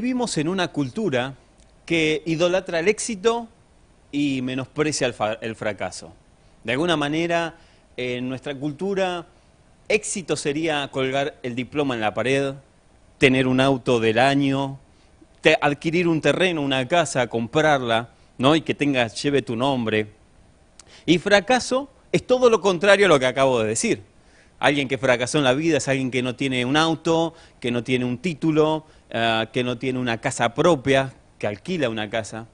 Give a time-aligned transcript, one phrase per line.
[0.00, 1.34] Vivimos en una cultura
[1.84, 3.48] que idolatra el éxito
[4.12, 6.12] y menosprecia el, fracaso.
[6.62, 7.56] De alguna manera,
[7.96, 9.26] en nuestra cultura,
[9.88, 12.54] éxito sería colgar el diploma en la pared,
[13.18, 14.78] tener un auto del año,
[15.60, 18.54] adquirir un terreno, una casa, comprarla, ¿no?
[18.54, 20.12] Y que tenga, lleve tu nombre.
[21.06, 24.02] Y fracaso es todo lo contrario a lo que acabo de decir.
[24.60, 27.84] Alguien que fracasó en la vida es alguien que no tiene un auto, que no
[27.84, 32.46] tiene un título, ah, que no tiene una casa propia, que alquila una casa.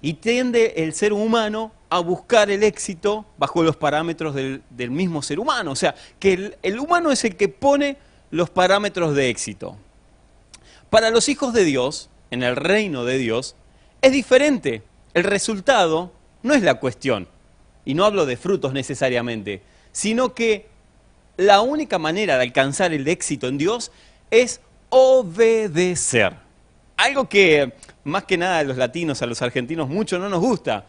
[0.00, 5.22] Y tiende el ser humano a buscar el éxito bajo los parámetros del, del mismo
[5.22, 5.72] ser humano.
[5.72, 7.96] O sea, que el, el humano es el que pone
[8.30, 9.76] los parámetros de éxito.
[10.90, 13.54] Para los hijos de Dios, en el reino de Dios,
[14.00, 14.82] es diferente.
[15.14, 16.12] El resultado
[16.42, 17.28] no es la cuestión.
[17.84, 20.66] Y no hablo de frutos necesariamente, sino que
[21.36, 23.90] la única manera de alcanzar el éxito en Dios
[24.30, 24.60] es
[24.92, 26.34] obedecer.
[26.96, 27.72] Algo que
[28.04, 30.84] más que nada a los latinos, a los argentinos, mucho no nos gusta.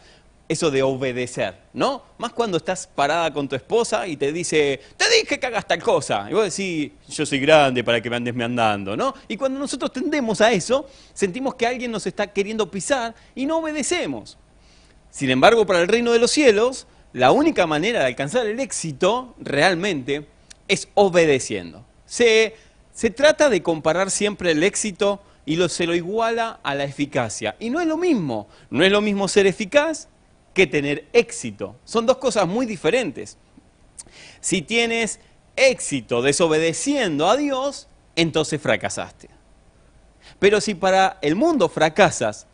[0.48, 2.04] Eso de obedecer, ¿no?
[2.18, 5.81] Más cuando estás parada con tu esposa y te dice, te dije que hagas tal
[5.81, 6.28] cosa.
[6.30, 9.14] Y vos decís, yo soy grande para que me andes me andando, ¿no?
[9.30, 13.59] Y cuando nosotros tendemos a eso, sentimos que alguien nos está queriendo pisar y no
[13.59, 14.38] obedecemos.
[15.09, 19.36] Sin embargo, para el reino de los cielos, la única manera de alcanzar el éxito
[19.40, 20.28] realmente
[20.68, 21.86] es obedeciendo.
[22.06, 22.56] Se,
[22.94, 27.55] se trata de comparar siempre el éxito y lo, se lo iguala a la eficacia.
[27.59, 28.47] Y no es lo mismo.
[28.69, 30.08] No es lo mismo ser eficaz
[30.53, 31.75] que tener éxito.
[31.83, 33.38] Son dos cosas muy diferentes.
[34.39, 35.19] Si tienes
[35.55, 39.30] éxito desobedeciendo a Dios, entonces fracasaste.
[40.39, 42.47] Pero si para el mundo fracasas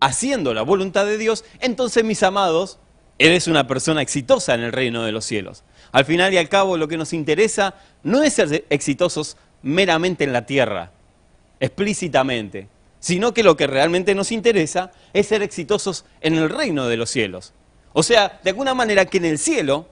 [0.00, 2.78] haciendo la voluntad de Dios, entonces mis amados,
[3.18, 5.62] eres una persona exitosa en el reino de los cielos.
[5.92, 10.32] Al final y al cabo lo que nos interesa no es ser exitosos meramente en
[10.32, 10.92] la tierra,
[11.58, 12.68] explícitamente,
[13.00, 17.10] sino que lo que realmente nos interesa es ser exitosos en el reino de los
[17.10, 17.52] cielos.
[17.94, 19.88] O sea, de alguna manera que en el cielo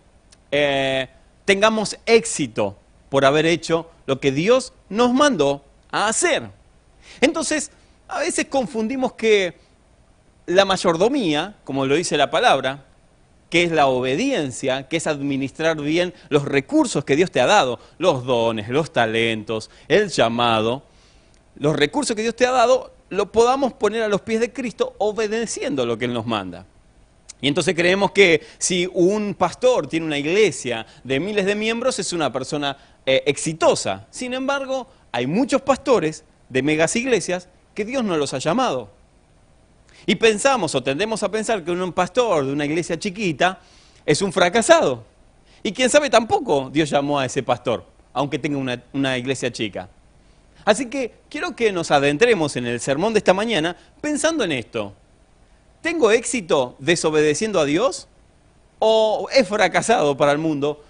[0.51, 1.09] eh,
[1.45, 2.79] tengamos éxito
[3.09, 6.51] por haber hecho lo que Dios nos mandó a hacer.
[7.21, 7.71] Entonces,
[8.09, 9.57] a veces confundimos que
[10.47, 12.85] la mayordomía, como lo dice la palabra,
[13.53, 17.79] que es la obediencia, que es administrar bien los recursos que Dios te ha dado,
[17.99, 20.85] los dones, los talentos, el llamado,
[21.57, 24.95] los recursos que Dios te ha dado, lo podamos poner a los pies de Cristo
[24.97, 26.65] obedeciendo lo que Él nos manda.
[27.43, 32.15] Y entonces creemos que si un pastor tiene una iglesia de miles de miembros es
[32.15, 32.75] una persona
[33.05, 34.07] eh, exitosa.
[34.11, 39.02] Sin embargo, hay muchos pastores de megas iglesias que Dios no los ha llamado.
[40.07, 43.61] Y pensamos o tendemos a pensar que un pastor de una iglesia chiquita
[44.05, 45.05] es un fracasado.
[45.63, 49.89] Y quién sabe tampoco Dios llamó a ese pastor, aunque tenga una, una iglesia chica.
[50.65, 54.95] Así que quiero que nos adentremos en el sermón de esta mañana pensando en esto.
[55.81, 58.09] ¿Tengo éxito desobedeciendo a Dios?
[58.79, 60.85] ¿O he fracasado para el mundo,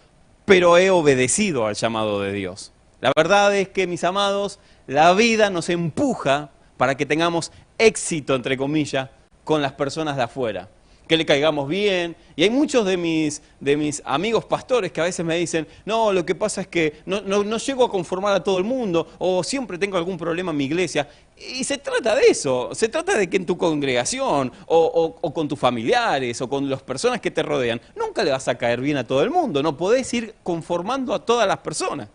[0.45, 2.73] pero he obedecido al llamado de Dios?
[3.01, 8.57] La verdad es que, mis amados, la vida nos empuja para que tengamos éxito, entre
[8.57, 9.09] comillas,
[9.45, 10.69] con las personas de afuera.
[11.09, 12.17] Que le caigamos bien.
[12.37, 16.13] Y hay muchos de mis, de mis amigos pastores que a veces me dicen, no,
[16.13, 19.07] lo que pasa es que no, no, no llego a conformar a todo el mundo
[19.19, 21.09] o siempre tengo algún problema en mi iglesia.
[21.37, 25.35] Y se trata de eso, se trata de que en tu congregación o, o- o
[25.35, 28.81] con tus familiares o con las personas que te rodean, nunca le vas a caer
[28.81, 32.09] bien a todo el mundo, no podés ir conformando a todas las personas.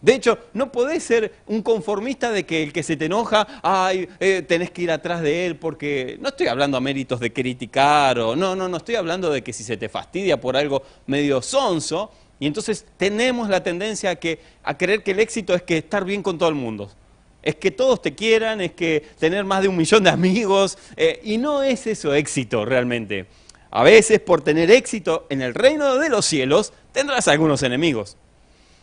[0.00, 4.08] De hecho, no podés ser un conformista de que el que se te enoja, ay,
[4.18, 8.18] eh, tenés que ir atrás de él, porque no estoy hablando a méritos de criticar
[8.18, 11.42] o no, no, no estoy hablando de que si se te fastidia por algo medio
[11.42, 15.76] sonso, y entonces tenemos la tendencia a, que, a creer que el éxito es que
[15.76, 16.90] estar bien con todo el mundo.
[17.42, 21.20] Es que todos te quieran, es que tener más de un millón de amigos, eh,
[21.22, 23.26] y no es eso éxito realmente.
[23.70, 28.16] A veces por tener éxito en el reino de los cielos tendrás algunos enemigos.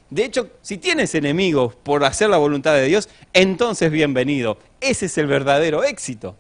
[0.10, 4.58] De hecho, si tienes enemigos por hacer la voluntad de Dios, entonces bienvenido.
[4.80, 6.36] Ese es el verdadero éxito.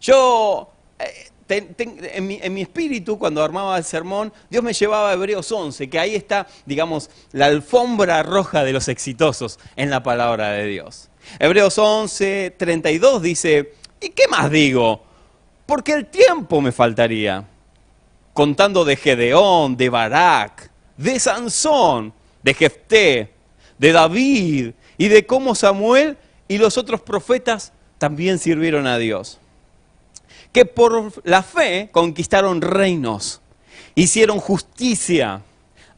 [0.00, 5.12] Yo, eh, en, mi, en mi espíritu, cuando armaba el sermón, Dios me llevaba a
[5.12, 10.50] Hebreos 11, que ahí está, digamos, la alfombra roja de los exitosos en la palabra
[10.50, 11.10] de Dios.
[11.38, 15.02] Hebreos 11, 32 dice, ¿y qué más digo?
[15.66, 17.46] Porque el tiempo me faltaría
[18.32, 22.12] contando de Gedeón, de Barak, de Sansón,
[22.44, 23.32] de Jefté,
[23.78, 29.40] de David y de cómo Samuel y los otros profetas también sirvieron a Dios.
[30.52, 33.40] Que por la fe conquistaron reinos,
[33.96, 35.42] hicieron justicia,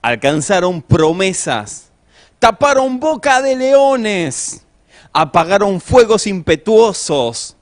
[0.00, 1.90] alcanzaron promesas,
[2.38, 4.64] taparon boca de leones,
[5.12, 7.56] apagaron fuegos impetuosos,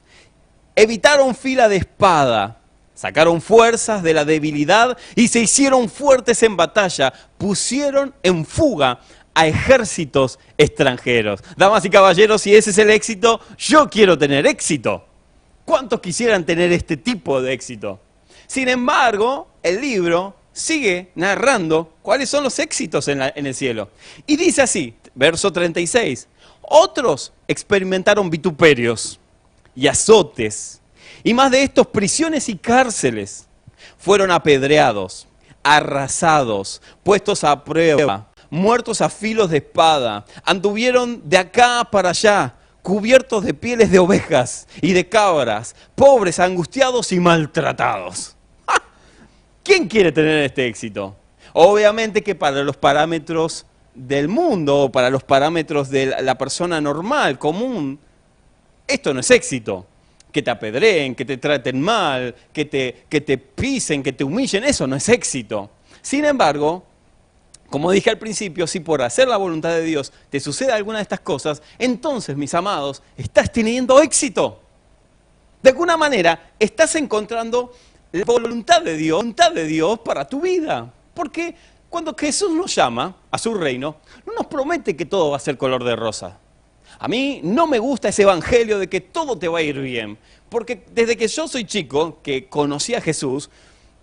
[0.77, 2.61] evitaron fila de espada,
[3.05, 8.99] sacaron fuerzas de la debilidad y se hicieron fuertes en batalla, pusieron en fuga
[9.35, 11.41] a ejércitos extranjeros.
[11.55, 15.05] Damas y caballeros, si ese es el éxito, yo quiero tener éxito.
[15.67, 18.01] ¿Cuántos quisieran tener este tipo de éxito?
[18.47, 23.91] Sin embargo, el libro sigue narrando cuáles son los éxitos en, el cielo.
[24.27, 26.27] Y dice así, verso 36,
[26.62, 29.21] otros experimentaron vituperios
[29.77, 30.81] y azotes,
[31.25, 33.49] y más de estos prisiones y cárceles.
[33.99, 35.26] Fueron apedreados,
[35.62, 43.44] arrasados, puestos a prueba, muertos a filos de espada, anduvieron de acá para allá, cubiertos
[43.44, 48.37] de pieles de ovejas y de cabras, pobres, angustiados y maltratados.
[49.65, 51.17] ¿Quién quiere tener este éxito?
[51.55, 57.99] Obviamente que para los parámetros del mundo, para los parámetros de la persona normal, común,
[58.87, 59.87] esto no es éxito.
[60.35, 64.65] Que te apedreen, que te traten mal, que te, que te pisen, que te humillen,
[64.65, 65.71] eso no es éxito.
[66.03, 66.85] Sin embargo,
[67.71, 71.03] como dije al principio, si por hacer la voluntad de Dios te sucede alguna de
[71.03, 74.61] estas cosas, entonces, mis amados, estás teniendo éxito.
[75.63, 77.73] De alguna manera, estás encontrando
[78.11, 80.93] la voluntad de Dios, voluntad de Dios para tu vida.
[81.15, 81.55] Porque
[81.89, 85.57] cuando Jesús nos llama a su reino, no nos promete que todo va a ser
[85.57, 86.39] color de rosa.
[87.05, 90.17] A mí no me gusta ese evangelio de que todo te va a ir bien.
[90.49, 93.51] Porque desde que yo soy chico, que conocí a Jesús,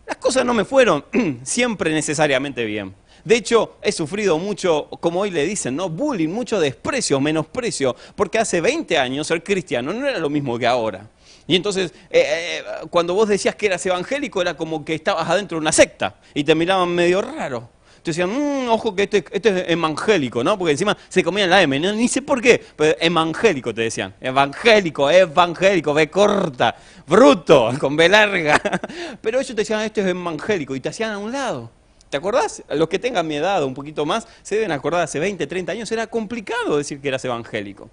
[0.06, 1.04] las cosas no me fueron
[1.42, 2.94] siempre necesariamente bien.
[3.26, 5.90] De hecho, he sufrido mucho, como hoy le dicen, ¿no?
[5.90, 10.68] Bullying, mucho desprecio, menosprecio, porque hace 20 años ser cristiano no era lo mismo que
[10.68, 11.10] ahora.
[11.48, 15.56] Y entonces, eh, eh, cuando vos decías que eras evangélico, era como que estabas adentro
[15.56, 17.68] de una secta y te miraban medio raro.
[18.04, 20.58] Te decían, mmm, ojo que este, este, es evangélico, ¿no?
[20.58, 24.16] Porque encima se comían la M, ni sé por qué, pero evangélico te decían.
[24.20, 26.76] Evangélico, evangélico, B corta,
[27.06, 28.60] bruto, con B larga.
[29.22, 31.70] Pero ellos te decían, este es evangélico, y te hacían a un lado.
[32.10, 32.64] ¿Te acordás?
[32.70, 35.92] Los que tengan mi edad un poquito más se deben acordar, hace 20, 30 años
[35.92, 37.90] era complicado decir que eras evangélico.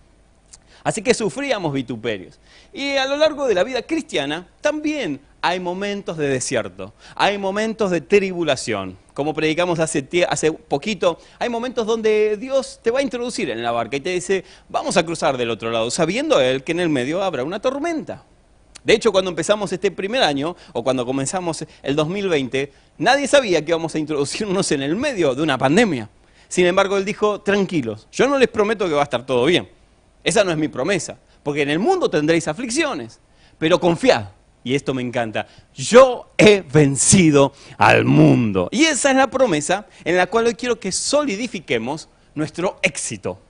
[0.89, 2.41] Así que sufríamos vituperios.
[2.73, 7.91] Y a lo largo de la vida cristiana también hay momentos de desierto, hay momentos
[7.91, 8.97] de tribulación.
[9.13, 10.03] Como predicamos hace,
[10.67, 14.47] poquito, hay momentos donde Dios te va a introducir en la barca y te dice,
[14.71, 18.25] vamos a cruzar del otro lado, sabiendo Él que en el medio habrá una tormenta.
[18.83, 23.73] De hecho, cuando empezamos este primer año, o cuando comenzamos el 2020, nadie sabía que
[23.73, 26.09] íbamos a introducirnos en el medio de una pandemia.
[26.49, 29.77] Sin embargo, Él dijo, tranquilos, yo no les prometo que va a estar todo bien.
[30.29, 33.19] Esa no es mi promesa, porque en el mundo tendréis aflicciones,
[33.57, 34.27] pero confiad,
[34.63, 38.69] y esto me encanta, yo he vencido al mundo.
[38.71, 43.41] Y esa es la promesa en la cual hoy quiero que solidifiquemos nuestro éxito.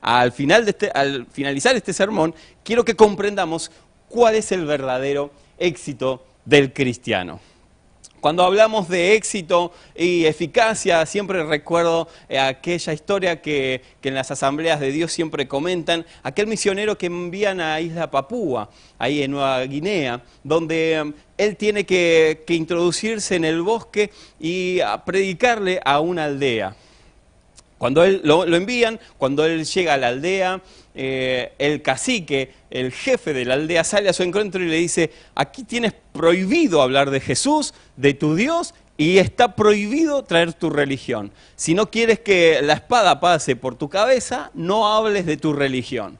[0.00, 2.34] Al, final de este, al finalizar este sermón,
[2.64, 3.70] quiero que comprendamos
[4.08, 7.40] cuál es el verdadero éxito del cristiano.
[8.20, 14.80] Cuando hablamos de éxito y eficacia, siempre recuerdo eh, aquella historia que, en las asambleas
[14.80, 20.22] de Dios siempre comentan, aquel misionero que envían a Isla Papúa, ahí en Nueva Guinea,
[20.42, 26.74] donde um, él tiene que, introducirse en el bosque y predicarle a una aldea.
[27.78, 30.62] Cuando él lo, envían, cuando él llega a la aldea,
[30.98, 35.12] eh, el cacique, el jefe de la aldea, sale a su encuentro y le dice,
[35.34, 41.30] aquí tienes prohibido hablar de Jesús, de tu Dios, y está prohibido traer tu religión.
[41.54, 46.18] Si no quieres que la espada pase por tu cabeza, no hables de tu religión.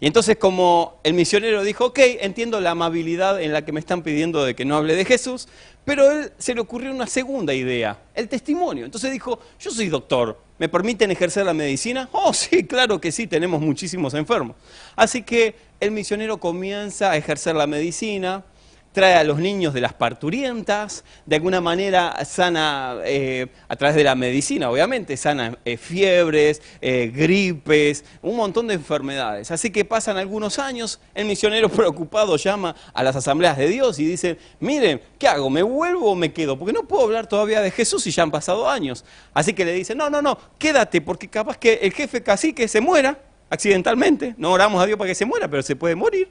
[0.00, 4.02] Y entonces como el misionero dijo, ok, entiendo la amabilidad en la que me están
[4.02, 5.46] pidiendo de que no hable de Jesús,
[5.84, 8.84] pero él se le ocurrió una segunda idea, el testimonio.
[8.84, 12.08] Entonces dijo, yo soy doctor, ¿me permiten ejercer la medicina?
[12.12, 14.54] Oh, sí, claro que sí, tenemos muchísimos enfermos.
[14.94, 18.44] Así que el misionero comienza a ejercer la medicina,
[18.92, 24.04] trae a los niños de las parturientas, de alguna manera sana eh, a través de
[24.04, 29.50] la medicina, obviamente, sana eh, fiebres, eh, gripes, un montón de enfermedades.
[29.50, 34.04] Así que pasan algunos años, el misionero preocupado llama a las asambleas de Dios y
[34.04, 35.48] dice, miren, ¿qué hago?
[35.48, 36.58] ¿Me vuelvo o me quedo?
[36.58, 39.04] Porque no puedo hablar todavía de Jesús y ya han pasado años.
[39.32, 42.80] Así que le dice, no, no, no, quédate, porque capaz que el jefe cacique se
[42.80, 43.18] muera
[43.48, 46.28] accidentalmente, no oramos a Dios para que se muera, pero se puede morir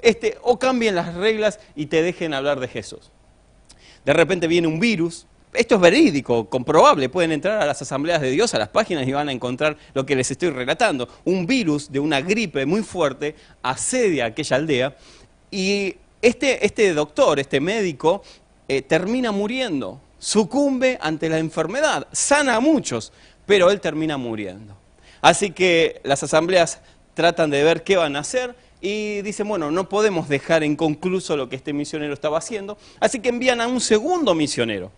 [0.00, 3.10] este, o cambien las reglas y te dejen hablar de Jesús.
[4.04, 8.30] De repente viene un virus, esto es verídico, comprobable, pueden entrar a las asambleas de
[8.30, 11.08] Dios, a las páginas y van a encontrar lo que les estoy relatando.
[11.24, 14.96] Un virus de una gripe muy fuerte asedia aquella aldea
[15.50, 18.22] y este, este doctor, este médico,
[18.68, 23.12] eh, termina muriendo, sucumbe ante la enfermedad, sana a muchos,
[23.46, 24.76] pero él termina muriendo.
[25.20, 26.80] Así que las asambleas
[27.14, 31.48] tratan de ver qué van a hacer y dicen, bueno, no podemos dejar inconcluso lo
[31.48, 34.90] que este misionero estaba haciendo, así que envían a un segundo misionero.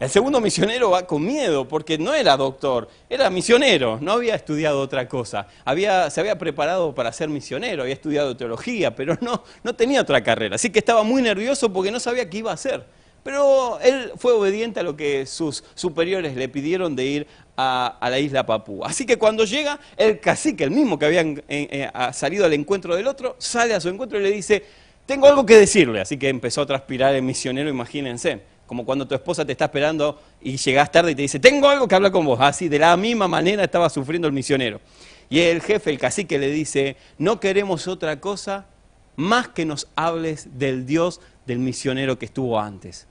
[0.00, 4.80] El segundo misionero va con miedo porque no era doctor, era misionero, no había estudiado
[4.80, 5.48] otra cosa.
[5.64, 10.22] Había, se había preparado para ser misionero, había estudiado teología, pero no, no tenía otra
[10.22, 10.54] carrera.
[10.54, 12.84] Así que estaba muy nervioso porque no sabía qué iba a hacer.
[13.24, 17.26] Pero él fue obediente a lo que sus superiores le pidieron de ir
[17.60, 18.86] a, la isla Papúa.
[18.88, 23.08] Así que cuando llega, el cacique, el mismo que había eh, salido al encuentro del
[23.08, 24.64] otro, sale a su encuentro y le dice,
[25.04, 26.00] tengo algo que decirle.
[26.00, 30.20] Así que empezó a transpirar el misionero, imagínense como cuando tu esposa te está esperando
[30.42, 32.38] y llegas tarde y te dice, tengo algo que hablar con vos.
[32.40, 34.80] Así, de la misma manera estaba sufriendo el misionero.
[35.30, 38.66] Y el jefe, el cacique, le dice, no queremos otra cosa
[39.16, 43.08] más que nos hables del Dios del misionero que estuvo antes.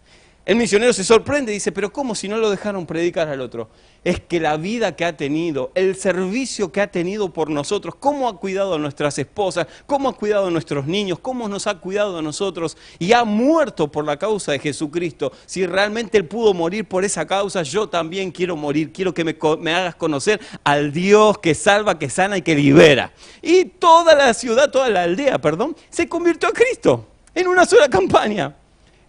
[0.47, 3.67] El misionero se sorprende y dice, pero ¿cómo si no lo dejaron predicar al otro?
[4.05, 8.29] Es que la vida que ha tenido, el servicio que ha tenido por nosotros, cómo
[8.29, 12.17] ha cuidado a nuestras esposas, cómo ha cuidado a nuestros niños, cómo nos ha cuidado
[12.17, 15.33] a nosotros y ha muerto por la causa de Jesucristo.
[15.45, 19.35] Si realmente Él pudo morir por esa causa, yo también quiero morir, quiero que me,
[19.59, 23.11] me hagas conocer al Dios que salva, que sana y que libera.
[23.41, 27.89] Y toda la ciudad, toda la aldea, perdón, se convirtió a Cristo en una sola
[27.89, 28.55] campaña.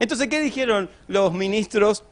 [0.00, 2.04] Entonces, ¿qué dijeron los ministros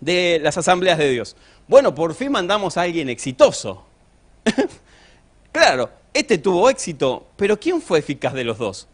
[0.00, 1.36] de las asambleas de Dios?
[1.66, 3.84] Bueno, por fin mandamos a alguien exitoso.
[5.52, 8.88] claro, este tuvo éxito, pero ¿quién fue eficaz de los dos?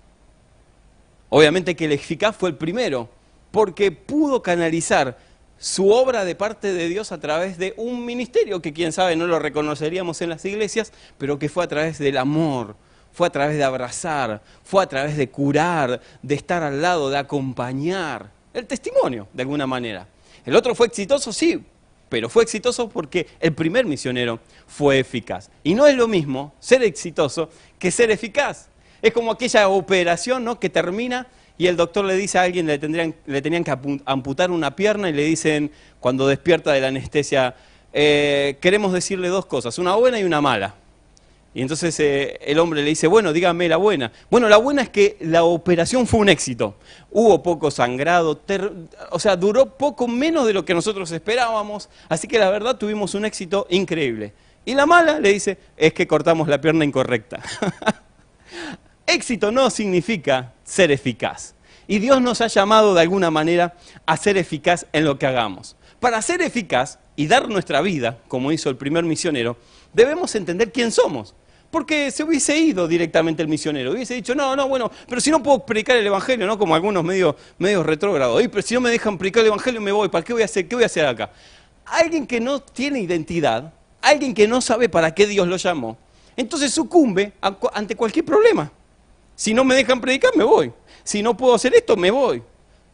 [1.30, 3.08] Obviamente que el eficaz fue el primero,
[3.50, 5.16] porque pudo canalizar
[5.58, 9.26] su obra de parte de Dios a través de un ministerio que quién sabe no
[9.26, 12.76] lo reconoceríamos en las iglesias, pero que fue a través del amor,
[13.14, 17.16] fue a través de abrazar, fue a través de curar, de estar al lado, de
[17.16, 20.06] acompañar el testimonio, de alguna manera.
[20.44, 21.64] El otro fue exitoso, sí,
[22.08, 25.48] pero fue exitoso porque el primer misionero fue eficaz.
[25.62, 28.68] Y no es lo mismo ser exitoso que ser eficaz.
[29.00, 30.58] Es como aquella operación ¿no?
[30.58, 34.50] que termina y el doctor le dice a alguien, le, tendrían, le tenían que amputar
[34.50, 37.54] una pierna y le dicen, cuando despierta de la anestesia,
[37.92, 40.74] eh, queremos decirle dos cosas, una buena y una mala.
[41.54, 44.10] Y entonces eh, el hombre le dice, bueno, dígame la buena.
[44.28, 46.74] Bueno, la buena es que la operación fue un éxito.
[47.12, 48.40] Hubo poco sangrado,
[49.12, 53.14] o sea, duró poco menos de lo que nosotros esperábamos, así que la verdad tuvimos
[53.14, 54.32] un éxito increíble.
[54.64, 57.40] Y la mala, le dice, es que cortamos la pierna incorrecta.
[59.06, 61.54] éxito no significa ser eficaz.
[61.86, 65.76] Y Dios nos ha llamado de alguna manera a ser eficaz en lo que hagamos.
[66.00, 69.56] Para ser eficaz y dar nuestra vida, como hizo el primer misionero,
[69.92, 71.36] debemos entender quién somos
[71.74, 75.42] porque se hubiese ido directamente el misionero, hubiese dicho, no, no, bueno, pero si no
[75.42, 76.56] puedo predicar el Evangelio, ¿no?
[76.56, 80.08] Como algunos medios, medios retrógrados, pero si no me dejan predicar el Evangelio me voy,
[80.08, 80.68] ¿para qué voy a hacer?
[80.68, 81.32] ¿Qué voy a hacer acá?
[81.84, 85.98] Alguien que no tiene identidad, alguien que no sabe para qué Dios lo llamó,
[86.36, 88.70] entonces sucumbe ante cualquier problema.
[89.34, 90.72] Si no me dejan predicar, me voy.
[91.02, 92.40] Si no puedo hacer esto, me voy.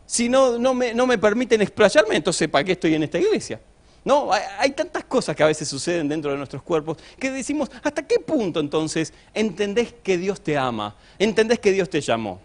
[0.06, 3.60] Si no, no, me, no me permiten explayarme, entonces ¿para qué estoy en esta iglesia?
[4.04, 8.07] No, hay, tantas cosas que a veces suceden dentro de nuestros cuerpos que decimos, ¿hasta
[8.07, 10.97] qué punto entonces entendés que Dios te ama?
[11.19, 12.40] ¿Entendés que Dios te llamó?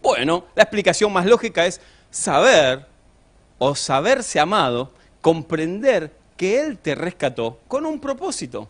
[0.00, 2.86] Bueno, la explicación más lógica es saber
[3.58, 8.68] o saberse amado, comprender que Él te rescató con un propósito,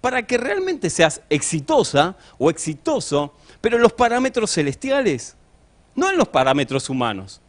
[0.00, 5.36] para que realmente seas exitosa o exitoso, pero en los parámetros celestiales,
[5.94, 7.40] no en los parámetros humanos.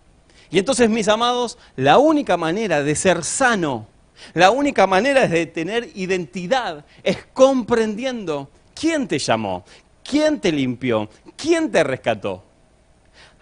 [0.50, 3.88] Y entonces, mis amados, la única manera de ser sano,
[4.34, 9.65] la única manera de tener identidad es comprendiendo quién te llamó,
[10.03, 12.43] quién te limpió, quién te rescató.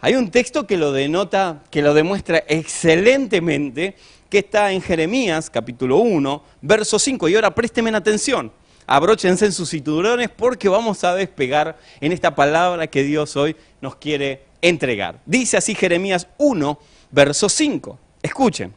[0.01, 3.95] Hay un texto que lo denota, que lo demuestra excelentemente,
[4.29, 7.29] que está en Jeremías capítulo 1, verso 5.
[7.29, 8.51] Y ahora présteme atención,
[8.85, 13.95] abróchense en sus cinturones porque vamos a despegar en esta palabra que Dios hoy nos
[13.95, 15.19] quiere entregar.
[15.25, 16.79] Dice así Jeremías 1,
[17.11, 17.99] verso 5.
[18.21, 18.73] Escuchen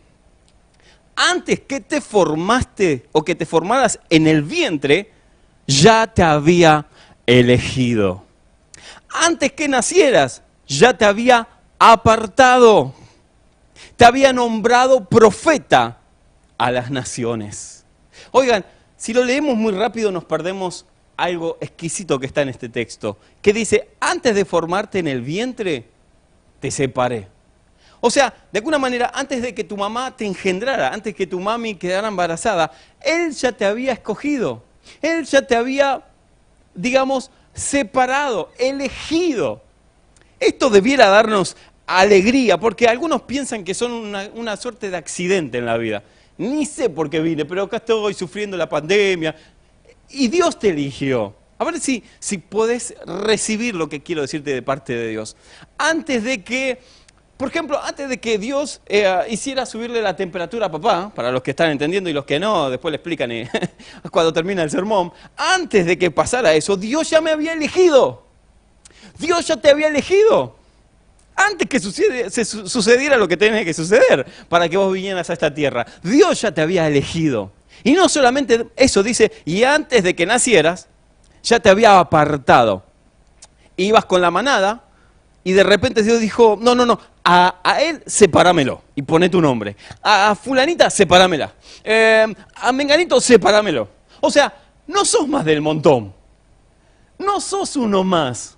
[1.16, 5.10] antes que te formaste o que te formaras en el vientre,
[5.66, 6.86] ya te había
[7.26, 8.22] elegido.
[9.08, 12.94] Antes que nacieras, ya te había apartado.
[13.96, 15.98] Te había nombrado profeta
[16.58, 17.84] a las naciones.
[18.30, 18.64] Oigan,
[18.96, 23.52] si lo leemos muy rápido nos perdemos algo exquisito que está en este texto, que
[23.52, 25.88] dice, antes de formarte en el vientre,
[26.60, 27.28] te separé.
[28.06, 31.40] O sea, de alguna manera, antes de que tu mamá te engendrara, antes que tu
[31.40, 32.70] mami quedara embarazada,
[33.00, 34.62] Él ya te había escogido.
[35.02, 36.04] Él ya te había,
[36.72, 39.60] digamos, separado, elegido.
[40.38, 45.66] Esto debiera darnos alegría, porque algunos piensan que son una, una, suerte de accidente en
[45.66, 46.04] la vida.
[46.38, 49.34] Ni sé por qué vine, pero acá estoy sufriendo la pandemia.
[50.10, 51.34] Y Dios te eligió.
[51.58, 55.36] A ver si, si podés recibir lo que quiero decirte de parte de Dios.
[55.76, 56.78] Antes de que,
[57.36, 61.42] por ejemplo, antes de que Dios eh, hiciera subirle la temperatura a papá, para los
[61.42, 63.50] que están entendiendo y los que no, después le explican eh,
[64.10, 68.24] cuando termina el sermón, antes de que pasara eso, Dios ya me había elegido.
[69.18, 70.56] Dios ya te había elegido.
[71.36, 75.86] Antes que sucediera lo que tenía que suceder para que vos vinieras a esta tierra.
[76.02, 77.52] Dios ya te había elegido.
[77.84, 80.88] Y no solamente eso, dice, y antes de que nacieras,
[81.42, 82.82] ya te había apartado.
[83.76, 84.85] Ibas con la manada
[85.46, 89.76] y de repente Dios dijo, no, no, no, a, él sepáramelo y pone tu nombre.
[90.02, 91.54] A, fulanita, sepáramela.
[91.84, 92.26] Eh,
[92.56, 93.88] a menganito, sepáramelo.
[94.20, 94.52] O sea,
[94.88, 96.12] no sos más del montón.
[97.16, 98.55] No sos uno más.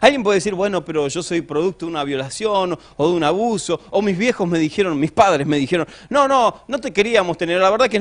[0.00, 3.80] Alguien puede decir, bueno, pero yo soy producto de una violación o de un abuso,
[3.90, 7.60] o mis viejos me dijeron, mis padres me dijeron, no, no, no te queríamos tener,
[7.60, 8.00] la verdad que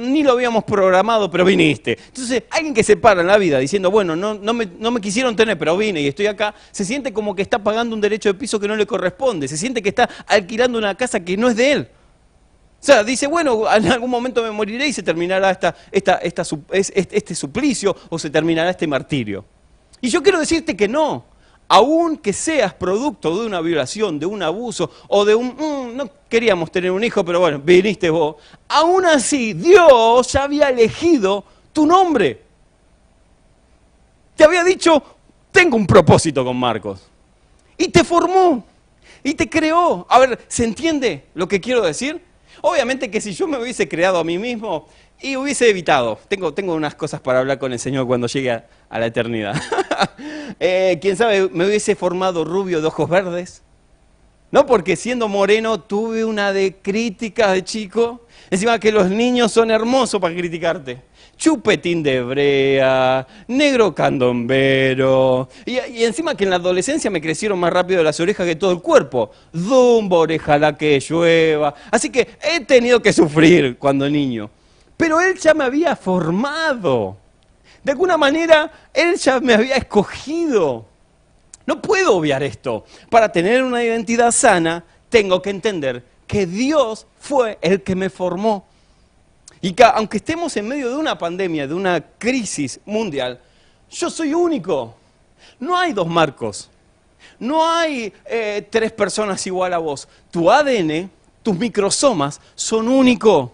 [0.00, 1.98] ni lo habíamos programado, pero viniste.
[2.06, 5.00] Entonces, alguien que se para en la vida diciendo, bueno, no, no, me, no me
[5.00, 8.28] quisieron tener, pero vine y estoy acá, se siente como que está pagando un derecho
[8.28, 11.48] de piso que no le corresponde, se siente que está alquilando una casa que no
[11.48, 11.88] es de él.
[12.80, 16.42] O sea, dice, bueno, en algún momento me moriré y se terminará esta, esta, esta,
[16.72, 19.44] este suplicio o se terminará este martirio.
[20.00, 21.24] Y yo quiero decirte que no.
[21.68, 25.48] Aún que seas producto de una violación, de un abuso o de un...
[25.48, 28.36] Mm, no queríamos tener un hijo, pero bueno, viniste vos.
[28.68, 32.42] Aún así, Dios había elegido tu nombre.
[34.34, 35.02] Te había dicho,
[35.52, 37.02] tengo un propósito con Marcos.
[37.76, 38.64] Y te formó.
[39.22, 40.06] Y te creó.
[40.08, 42.20] A ver, ¿se entiende lo que quiero decir?
[42.62, 44.88] Obviamente que si yo me hubiese creado a mí mismo,
[45.22, 46.18] y hubiese evitado.
[46.28, 49.54] Tengo, tengo unas cosas para hablar con el Señor cuando llegue a, la eternidad.
[50.58, 53.62] Eh, quién sabe, me hubiese formado rubio de ojos verdes.
[54.50, 58.26] No, porque siendo moreno tuve una de críticas de chico.
[58.50, 61.02] Encima que los niños son hermosos para criticarte.
[61.36, 65.48] Chupetín de brea, negro candombero.
[65.64, 68.82] Y, encima que en la adolescencia me crecieron más rápido las orejas que todo el
[68.82, 69.30] cuerpo.
[69.52, 71.74] Dumbo, oreja la que llueva.
[71.90, 74.50] Así que he tenido que sufrir cuando niño.
[75.00, 77.16] Pero Él ya me había formado.
[77.82, 80.84] De alguna manera, Él ya me había escogido.
[81.64, 82.84] No puedo obviar esto.
[83.08, 88.66] Para tener una identidad sana, tengo que entender que Dios fue el que me formó.
[89.62, 93.40] Y que aunque estemos en medio de una pandemia, de una crisis mundial,
[93.90, 94.94] yo soy único.
[95.58, 96.68] No hay dos marcos.
[97.38, 100.06] No hay eh, tres personas igual a vos.
[100.30, 101.10] Tu ADN,
[101.42, 103.52] tus microsomas son únicos.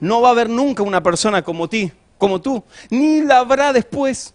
[0.00, 4.34] No va a haber nunca una persona como ti, como tú, ni la habrá después.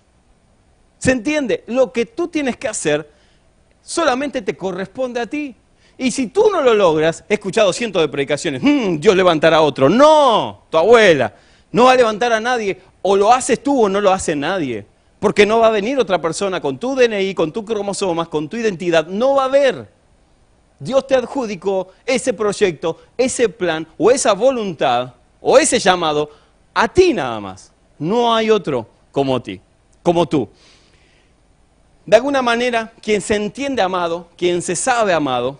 [0.97, 1.63] ¿Se entiende?
[1.67, 3.09] Lo que tú tienes que hacer
[3.81, 5.55] solamente te corresponde a ti.
[5.97, 9.61] Y si tú no lo logras, he escuchado cientos de predicaciones, mm, Dios levantará a
[9.61, 9.89] otro.
[9.89, 11.33] No, tu abuela,
[11.71, 12.79] no va a levantar a nadie.
[13.01, 14.85] O lo haces tú o no lo hace nadie.
[15.19, 18.55] Porque no va a venir otra persona con tu DNI, con tus cromosomas, con tu
[18.55, 19.07] identidad.
[19.07, 19.89] No va a haber.
[20.79, 26.30] Dios te adjudicó ese proyecto, ese plan o esa voluntad o ese llamado
[26.73, 27.71] a ti nada más.
[27.97, 29.60] No hay otro como ti,
[30.02, 30.47] como tú.
[32.06, 35.60] De alguna manera, quien se entiende amado, quien se sabe amado,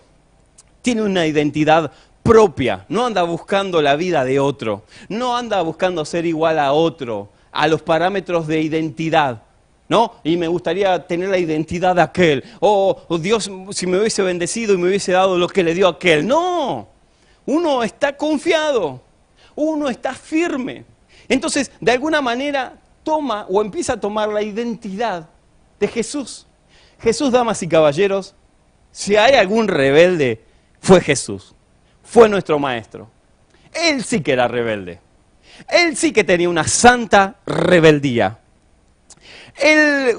[0.82, 6.26] tiene una identidad propia, no anda buscando la vida de otro, no anda buscando ser
[6.26, 9.42] igual a otro, a los parámetros de identidad.
[9.88, 10.14] ¿No?
[10.22, 12.44] Y me gustaría tener la identidad de aquel.
[12.60, 15.88] O oh, Dios, si me hubiese bendecido y me hubiese dado lo que le dio
[15.88, 16.24] a aquel.
[16.24, 16.86] No,
[17.44, 19.00] uno está confiado
[19.60, 20.84] uno está firme.
[21.28, 25.28] Entonces, de alguna manera, toma o empieza a tomar la identidad
[25.78, 26.46] de Jesús.
[27.00, 28.34] Jesús, damas y caballeros,
[28.90, 30.42] si hay algún rebelde,
[30.80, 31.54] fue Jesús.
[32.02, 33.08] Fue nuestro maestro.
[33.72, 35.00] Él sí que era rebelde.
[35.68, 38.38] Él sí que tenía una santa rebeldía.
[39.56, 40.16] Él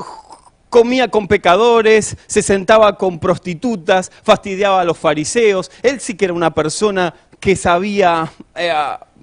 [0.69, 5.71] comía con pecadores, se sentaba con prostitutas, fastidiaba a los fariseos.
[5.81, 8.71] Él sí que era una persona que sabía eh,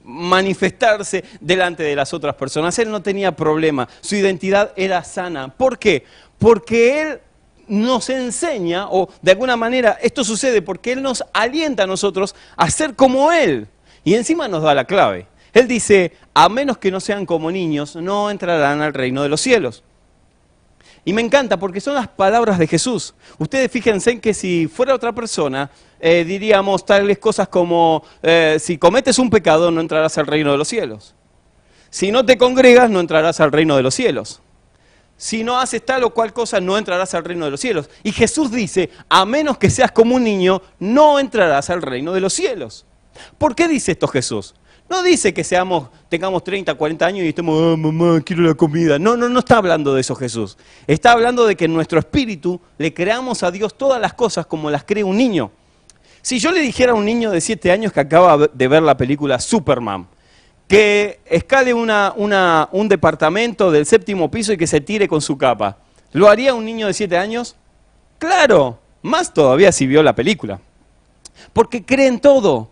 [0.08, 2.78] manifestarse delante de las otras personas.
[2.78, 5.48] Él no tenía problema, su identidad era sana.
[5.54, 6.04] ¿Por qué?
[6.38, 7.20] Porque Él
[7.68, 12.70] nos enseña, o de alguna manera esto sucede porque Él nos alienta a nosotros a
[12.70, 13.68] ser como Él.
[14.02, 15.26] Y encima nos da la clave.
[15.52, 19.42] Él dice, a menos que no sean como niños, no entrarán al reino de los
[19.42, 19.82] cielos.
[21.04, 23.14] Y me encanta porque son las palabras de Jesús.
[23.38, 28.78] Ustedes fíjense en que si fuera otra persona, eh, diríamos tales cosas como, eh, si
[28.78, 31.14] cometes un pecado no entrarás al reino de los cielos.
[31.90, 34.40] Si no te congregas no entrarás al reino de los cielos.
[35.16, 37.90] Si no haces tal o cual cosa no entrarás al reino de los cielos.
[38.04, 42.20] Y Jesús dice, a menos que seas como un niño, no entrarás al reino de
[42.20, 42.86] los cielos.
[43.36, 44.54] ¿Por qué dice esto Jesús?
[44.88, 48.98] No dice que seamos, tengamos 30, 40 años y estemos, ah, mamá, quiero la comida.
[48.98, 50.56] No, no, no está hablando de eso Jesús.
[50.86, 54.70] Está hablando de que en nuestro espíritu le creamos a Dios todas las cosas como
[54.70, 55.50] las cree un niño.
[56.28, 58.98] Si yo le dijera a un niño de 7 años que acaba de ver la
[58.98, 60.06] película Superman,
[60.66, 65.78] que escale un departamento del séptimo piso y que se tire con su capa,
[66.12, 67.56] ¿lo haría un niño de 7 años?
[68.18, 70.60] Claro, más todavía si vio la película.
[71.54, 72.68] Porque creen todo.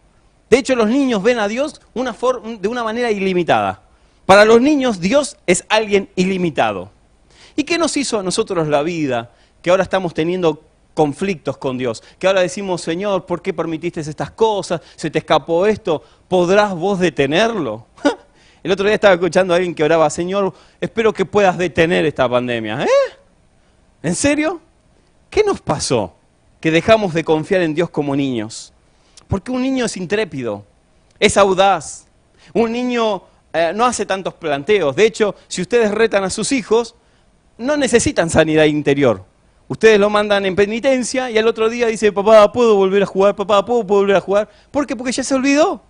[0.51, 3.81] De hecho, los niños ven a Dios de una manera ilimitada.
[4.27, 6.91] Para los niños, Dios es alguien ilimitado.
[7.57, 9.31] ¿Y qué nos hizo a nosotros la vida?
[9.63, 10.63] Que ahora estamos teniendo
[10.97, 12.03] conflictos con Dios.
[12.19, 14.81] Que ahora decimos, Señor, ¿por qué permitiste estas cosas?
[14.97, 16.03] ¿Se te escapó esto?
[16.27, 17.87] ¿Podrás vos detenerlo?
[18.63, 22.27] El otro día estaba escuchando a alguien que oraba, Señor, espero que puedas detener esta
[22.27, 22.83] pandemia.
[22.83, 22.89] ¿Eh?
[24.03, 24.59] ¿En serio?
[25.29, 26.15] ¿Qué nos pasó?
[26.61, 28.73] Que dejamos de confiar en Dios como niños.
[29.29, 30.65] Porque un niño es intrépido,
[31.21, 32.07] es audaz.
[32.55, 34.97] Un niño eh, no hace tantos planteos.
[34.97, 36.95] De hecho, si ustedes retan a sus hijos,
[37.59, 39.36] no necesitan sanidad interior.
[39.69, 43.35] Ustedes lo mandan en penitencia y al otro día dice, papá, ¿puedo volver a jugar?
[43.35, 44.49] Papá, ¿puedo volver a jugar?
[44.71, 44.95] ¿Por qué?
[44.95, 45.83] Porque ya se olvidó.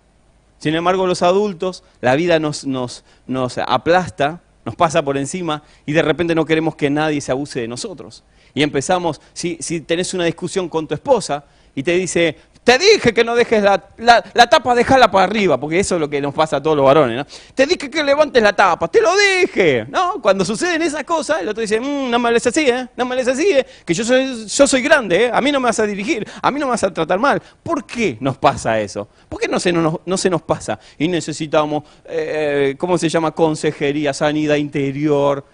[0.57, 5.93] Sin embargo, los adultos, la vida nos, nos, nos aplasta, nos pasa por encima y
[5.93, 8.23] de repente no queremos que nadie se abuse de nosotros.
[8.55, 13.13] Y empezamos, si, si tenés una discusión con tu esposa y te dice, te dije
[13.13, 16.33] que no dejes la, la, tapa, déjala para arriba, porque eso es lo que nos
[16.33, 17.25] pasa a todos los varones, ¿no?
[17.55, 20.21] Te dije que levantes la tapa, te lo dije, ¿no?
[20.21, 22.89] Cuando suceden esas cosas, el otro dice, mm, no me les así, ¿eh?
[22.97, 23.65] No me les así, ¿eh?
[23.85, 25.31] Que yo soy, grande, ¿eh?
[25.33, 27.41] A mí no me vas a dirigir, a mí no me vas a tratar mal.
[27.63, 29.07] ¿Por qué nos pasa eso?
[29.29, 30.77] ¿Por qué no se nos, no se nos pasa?
[30.97, 33.31] Y necesitamos, eh, ¿cómo se llama?
[33.31, 35.45] Consejería, sanidad interior.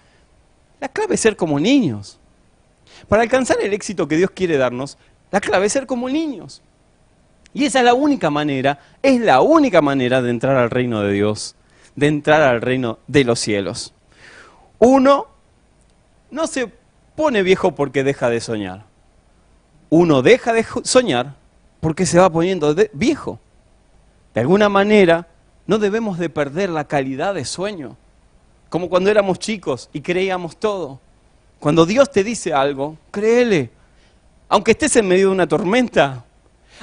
[0.80, 2.18] La clave es ser como niños.
[3.06, 4.98] Para alcanzar el éxito que Dios quiere darnos,
[5.30, 6.60] la clave es ser como niños.
[7.54, 11.12] Y esa es la única manera, es la única manera de entrar al reino de
[11.12, 11.54] Dios,
[11.94, 13.94] de entrar al reino de los cielos.
[14.80, 15.28] Uno
[16.32, 16.70] no se
[17.14, 18.84] pone viejo porque deja de soñar.
[19.88, 21.36] Uno deja de soñar
[21.78, 23.38] porque se va poniendo viejo.
[24.34, 25.28] De alguna manera,
[25.68, 27.96] no debemos de perder la calidad de sueño,
[28.68, 30.98] como cuando éramos chicos y creíamos todo.
[31.60, 33.70] Cuando Dios te dice algo, créele.
[34.48, 36.24] Aunque estés en medio de una tormenta,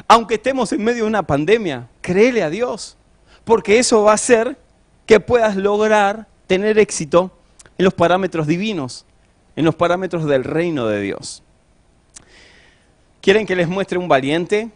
[0.07, 2.97] aunque estemos en medio de una pandemia, créele a Dios,
[3.43, 4.57] porque eso va a hacer
[5.05, 7.31] que puedas lograr tener éxito
[7.77, 9.05] en los parámetros divinos,
[9.55, 11.43] en los parámetros del reino de Dios.
[13.21, 14.69] ¿Quieren que les muestre un valiente?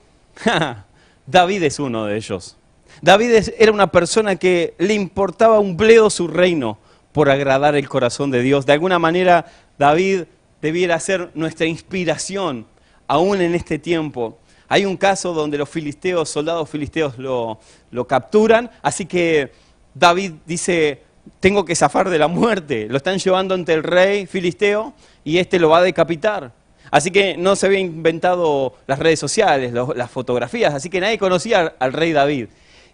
[1.26, 2.58] David es uno de ellos.
[3.02, 6.78] David era una persona que le importaba un bledo su reino
[7.12, 8.66] por agradar el corazón de Dios.
[8.66, 9.46] De alguna manera,
[9.78, 10.24] David
[10.62, 12.66] debiera ser nuestra inspiración,
[13.08, 14.38] aún en este tiempo.
[14.68, 17.60] Hay un caso donde los filisteos, soldados filisteos lo,
[18.08, 19.52] capturan, así que
[19.94, 21.02] David dice,
[21.40, 22.88] tengo que zafar de la muerte.
[22.90, 26.52] Lo están llevando ante el rey filisteo y este lo va a decapitar.
[26.92, 31.76] Así que no se había inventado las redes sociales, las fotografías, así que nadie conocía
[31.80, 32.48] al rey David.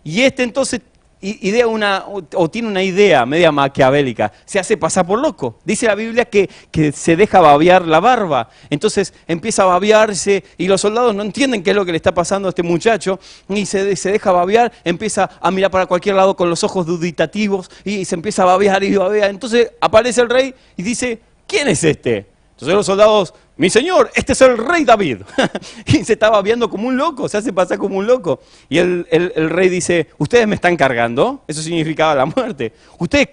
[0.03, 0.81] Y este entonces
[1.21, 5.59] idea una, o tiene una idea media maquiavélica, se hace pasar por loco.
[5.63, 8.49] Dice la Biblia que, que, se deja babear la barba.
[8.69, 12.13] Entonces empieza a babearse y los soldados no entienden qué es lo que le está
[12.13, 16.35] pasando a este muchacho y se, se deja babear, empieza a mirar para cualquier lado
[16.35, 19.29] con los ojos duditativos y se empieza a babear y babear.
[19.29, 22.30] Entonces aparece el rey y dice, ¿quién es este?
[22.61, 25.21] Entonces los soldados, mi señor, este es el rey David.
[25.87, 28.39] y se estaba viendo como un loco, se hace pasar como un loco.
[28.69, 29.07] Y el,
[29.49, 32.71] rey dice, ustedes me están cargando, eso significaba la muerte.
[32.99, 33.29] Ustedes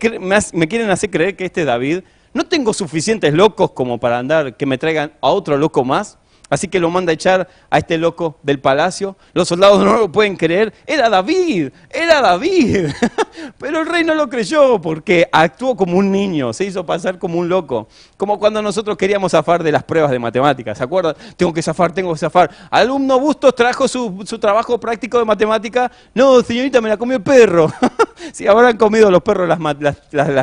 [0.54, 4.64] me quieren hacer creer que este David, no tengo suficientes locos como para andar, que
[4.64, 6.16] me traigan a otro loco más.
[6.50, 9.16] Así que lo manda a echar a este loco del palacio.
[9.32, 10.72] Los soldados no lo pueden creer.
[10.86, 12.88] Era David, era David.
[13.58, 17.38] Pero el rey no lo creyó porque actuó como un niño, se hizo pasar como
[17.38, 17.88] un loco.
[18.16, 20.78] Como cuando nosotros queríamos zafar de las pruebas de matemáticas.
[20.78, 21.14] ¿Se acuerdan?
[21.36, 22.50] Tengo que zafar, tengo que zafar.
[22.70, 25.90] Alumno Bustos trajo su, trabajo práctico de matemática.
[26.14, 27.72] No, señorita, me la comió el perro.
[28.32, 29.48] sí, habrán comido los perros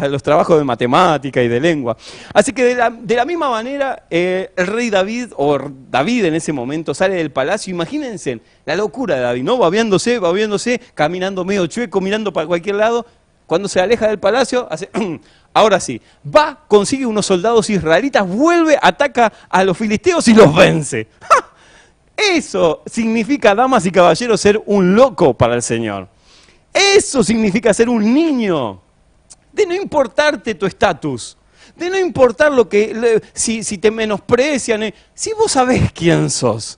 [0.10, 1.98] los trabajos de matemática y de lengua.
[2.34, 5.58] Así que de la, misma manera, eh, el rey David, o
[5.90, 9.58] David en ese momento sale del palacio, imagínense la locura de David, ¿no?
[9.58, 13.06] Babiándose, babiándose, caminando medio chueco, mirando para cualquier lado.
[13.46, 14.90] Cuando se aleja del palacio, hace,
[15.54, 21.08] ahora sí, va, consigue unos soldados israelitas, vuelve, ataca a los filisteos y los vence.
[22.18, 26.08] Eso significa, damas y caballeros, ser un loco para el Señor.
[26.76, 28.82] Eso significa ser un niño.
[29.52, 31.38] De no importarte tu estatus,
[31.76, 36.78] de no importar lo que, si, si te menosprecian, eh, si vos sabés quién sos,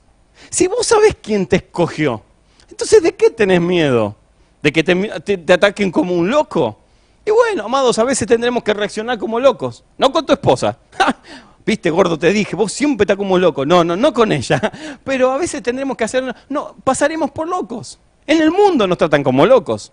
[0.51, 2.21] si vos sabés quién te escogió,
[2.69, 4.15] entonces ¿de qué tenés miedo?
[4.61, 6.79] de que te, ataquen como un loco.
[7.25, 9.83] Y bueno, amados, a veces tendremos que reaccionar como locos.
[9.97, 10.77] No con tu esposa.
[11.65, 13.65] Viste, gordo, te dije, vos siempre estás como loco.
[13.65, 14.59] No, no, no con ella.
[15.03, 16.35] Pero a veces tendremos que hacer...
[16.49, 17.99] No, pasaremos por locos.
[18.27, 19.91] En el mundo nos tratan como locos.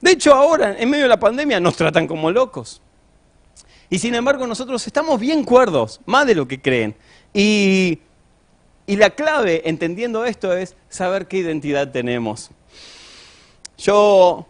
[0.00, 2.80] De hecho, ahora, en medio de la pandemia, nos tratan como locos.
[3.90, 6.96] Y sin embargo, nosotros estamos bien cuerdos, más de lo que creen.
[7.34, 8.00] Y,
[8.86, 12.50] y la clave, entendiendo esto, es saber qué identidad tenemos.
[13.76, 14.46] Yo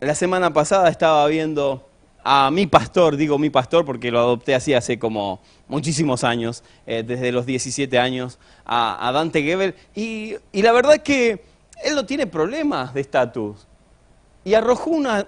[0.00, 1.88] la semana pasada estaba viendo
[2.22, 7.02] a mi pastor, digo mi pastor porque lo adopté así hace como muchísimos años, eh,
[7.06, 11.42] desde los 17 años, a, Dante Gebel, y, la verdad que
[11.82, 13.66] él no tiene problemas de estatus.
[14.44, 15.26] Y arrojó unos,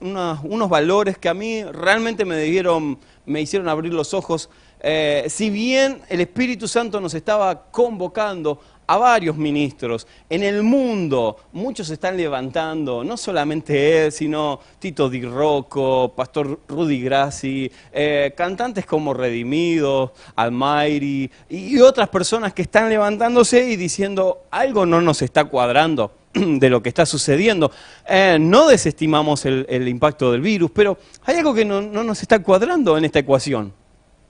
[0.00, 4.50] unos, valores que a mí realmente me, dieron, me hicieron abrir los ojos.
[4.80, 10.06] Eh, si bien el Espíritu Santo nos estaba convocando a varios ministros.
[10.28, 17.02] En el mundo muchos están levantando, no solamente él, sino Tito Di Rocco, Pastor Rudy
[17.02, 24.86] Grassi, eh, cantantes como Redimido, Almighty y otras personas que están levantándose y diciendo algo
[24.86, 27.70] no nos está cuadrando de lo que está sucediendo.
[28.08, 32.98] Eh, no desestimamos el, impacto del virus, pero hay algo que no nos está cuadrando
[32.98, 33.72] en esta ecuación.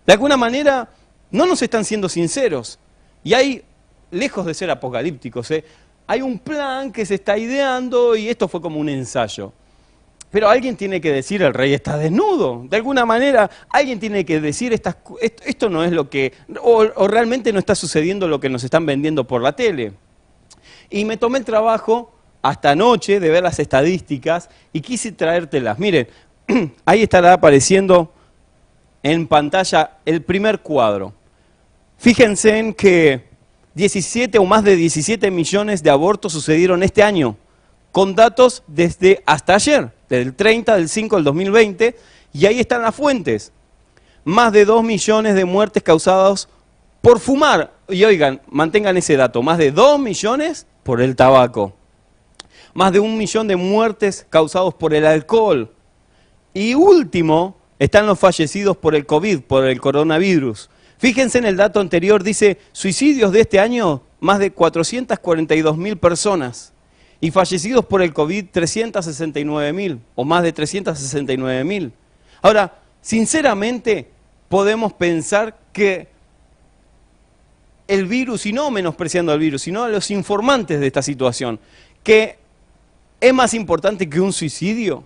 [0.06, 0.88] De alguna manera
[1.30, 2.78] no nos están siendo sinceros.
[3.24, 3.64] Y hay
[4.14, 5.64] lejos de ser apocalípticos, ¿eh?
[6.06, 9.52] hay un plan que se está ideando y esto fue como un ensayo.
[10.30, 12.64] Pero alguien tiene que decir, el rey está desnudo.
[12.68, 17.60] De alguna manera, alguien tiene que decir, esto, no es lo que, o, realmente no
[17.60, 19.92] está sucediendo lo que nos están vendiendo por la tele.
[20.90, 25.78] Y me tomé el trabajo hasta anoche de ver las estadísticas y quise traértelas.
[25.78, 26.08] Miren,
[26.84, 28.12] ahí estará apareciendo
[29.04, 31.14] en pantalla el primer cuadro.
[31.96, 33.33] Fíjense en que
[33.74, 37.36] 17 o más de 17 millones de abortos sucedieron este año,
[37.90, 41.96] con datos desde hasta ayer, del 30 del 5 del 2020,
[42.32, 43.52] y ahí están las fuentes.
[44.24, 46.48] Más de 2 millones de muertes causadas
[47.00, 47.72] por fumar.
[47.88, 51.74] Y oigan, mantengan ese dato, más de 2 millones por el tabaco.
[52.72, 55.70] Más de un millón de muertes causados por el alcohol.
[56.52, 60.70] Y último, están los fallecidos por el COVID, por el coronavirus.
[60.98, 66.72] Fíjense en el dato anterior, dice suicidios de este año, más de 442 mil personas.
[67.20, 71.92] Y fallecidos por el COVID, 369 mil, o más de 369 mil.
[72.42, 74.10] Ahora, sinceramente,
[74.48, 76.08] podemos pensar que
[77.86, 81.60] el virus, y no menospreciando al virus, sino a los informantes de esta situación,
[82.02, 82.38] que
[83.20, 85.04] es más importante que un suicidio.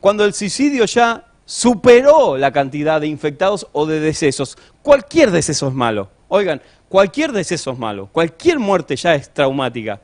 [0.00, 4.56] Cuando el suicidio ya superó la cantidad de infectados o de decesos.
[4.82, 6.08] Cualquier deceso es malo.
[6.28, 8.08] Oigan, cualquier deceso es malo.
[8.12, 10.00] Cualquier muerte ya es traumática.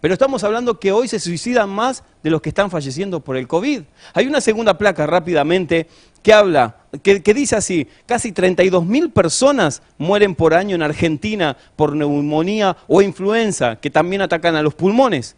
[0.00, 3.48] Pero estamos hablando que hoy se suicidan más de los que están falleciendo por el
[3.48, 3.82] COVID.
[4.12, 5.88] Hay una segunda placa rápidamente
[6.22, 11.96] que habla, que, dice así, casi 32 mil personas mueren por año en Argentina por
[11.96, 15.34] neumonía o influenza, que también atacan a los pulmones.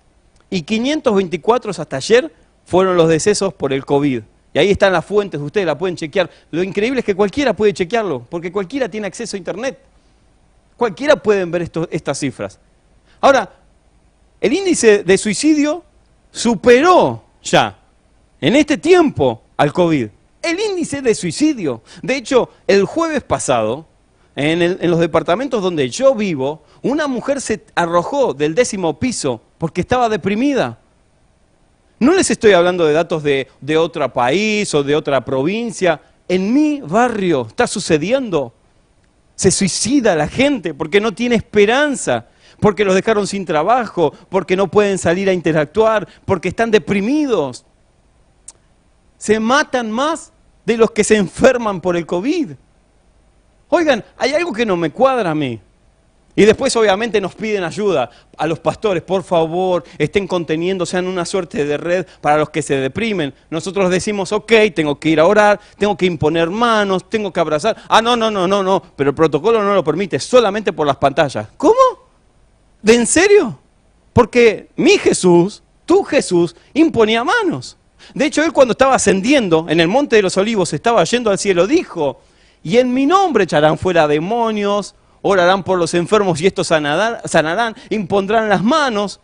[0.51, 2.31] Y 524 hasta ayer
[2.67, 4.23] fueron los decesos por el COVID.
[4.57, 6.31] Y ahí están las fuentes, ustedes la pueden chequear.
[6.51, 9.79] Lo increíble es que cualquiera puede chequearlo, porque cualquiera tiene acceso a Internet.
[10.79, 12.59] Cualquiera puede ver estas cifras.
[13.21, 13.53] Ahora,
[14.41, 15.85] el índice de suicidio
[16.31, 17.79] superó ya,
[18.41, 20.09] en este tiempo, al COVID.
[20.41, 21.83] El índice de suicidio.
[22.01, 23.87] De hecho, el jueves pasado,
[24.37, 29.83] en, en los departamentos donde yo vivo, una mujer se arrojó del décimo piso porque
[29.83, 30.79] estaba deprimida.
[31.99, 36.01] No les estoy hablando de datos de, otro país o de otra provincia.
[36.29, 38.53] En mi barrio está sucediendo.
[39.35, 42.27] Se suicida la gente porque no tiene esperanza,
[42.61, 47.65] porque los dejaron sin trabajo, porque no pueden salir a interactuar, porque están deprimidos.
[49.17, 50.33] Se matan más
[50.65, 52.53] de los que se enferman por el COVID.
[53.69, 55.61] Oigan, hay algo que no me cuadra a mí.
[56.39, 61.25] Y después obviamente nos piden ayuda a los pastores, por favor, estén conteniendo, sean una
[61.25, 63.33] suerte de red para los que se deprimen.
[63.49, 67.79] Nosotros decimos, ok, tengo que ir a orar, tengo que imponer manos, tengo que abrazar.
[67.89, 70.97] Ah, no, no, no, no, no, pero el protocolo no lo permite, solamente por las
[70.97, 71.49] pantallas.
[71.57, 71.75] ¿Cómo?
[72.83, 73.59] ¿De en serio?
[74.13, 77.79] Porque mi Jesús, tu Jesús, imponía manos.
[78.13, 81.39] De hecho, él cuando estaba ascendiendo en el Monte de los Olivos, estaba yendo al
[81.39, 82.21] cielo, dijo,
[82.63, 84.95] y en mi nombre echarán fuera demonios,
[85.27, 89.21] orarán por los enfermos y estos sanarán, impondrán las manos.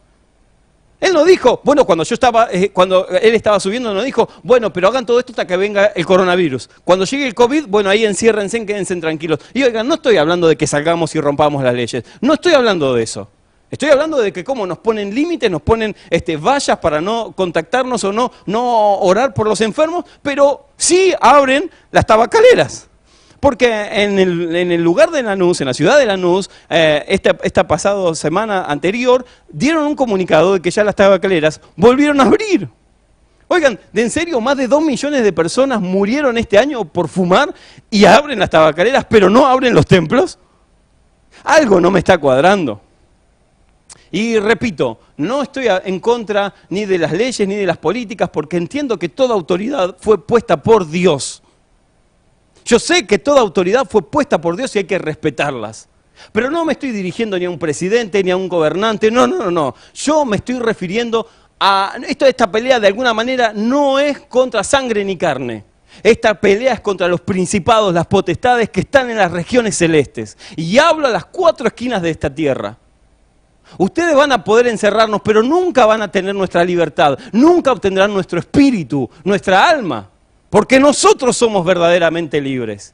[1.01, 4.73] Él no dijo, bueno, cuando yo estaba, eh, cuando él estaba subiendo, no dijo, bueno,
[4.73, 6.71] pero hagan todo esto hasta que venga el coronavirus.
[6.85, 9.41] Cuando llegue el COVID, bueno, ahí enciérrense, quédense tranquilos.
[9.53, 12.05] Y oigan, no estoy hablando de que salgamos y rompamos las leyes.
[12.21, 13.29] No estoy hablando de eso.
[13.69, 18.05] Estoy hablando de que cómo nos ponen límites, nos ponen este, vallas para no contactarnos
[18.05, 22.89] o no, no orar por los enfermos, pero sí abren las tabacaleras.
[23.43, 23.67] Porque
[24.05, 29.27] en el, lugar de Lanús, en la ciudad de Lanús, eh, esta, pasada semana anterior,
[29.49, 32.69] dieron un comunicado de que ya las tabacaleras volvieron a abrir.
[33.49, 37.53] Oigan, ¿de en serio más de dos millones de personas murieron este año por fumar
[37.91, 40.39] y abren las tabacaleras, pero no abren los templos?
[41.43, 42.81] Algo no me está cuadrando.
[44.13, 48.57] Y repito, no estoy en contra ni de las leyes ni de las políticas porque
[48.57, 51.42] entiendo que toda autoridad fue puesta por Dios.
[52.65, 55.89] Yo sé que toda autoridad fue puesta por Dios y hay que respetarlas.
[56.33, 59.39] Pero no me estoy dirigiendo ni a un presidente ni a un gobernante, no, no,
[59.39, 59.75] no, no.
[59.95, 61.27] Yo me estoy refiriendo
[61.59, 61.95] a...
[62.07, 65.65] Esto, esta pelea de alguna manera no es contra sangre ni carne.
[66.03, 70.39] Esta pelea es contra los principados, las potestades que están en las regiones celestes.
[70.57, 72.79] Y hablo a las cuatro esquinas de esta tierra.
[73.79, 78.39] Ustedes van a poder encerrarnos, pero nunca van a tener nuestra libertad, nunca obtendrán nuestro
[78.39, 80.11] espíritu, nuestra alma,
[80.53, 82.93] porque nosotros somos verdaderamente libres.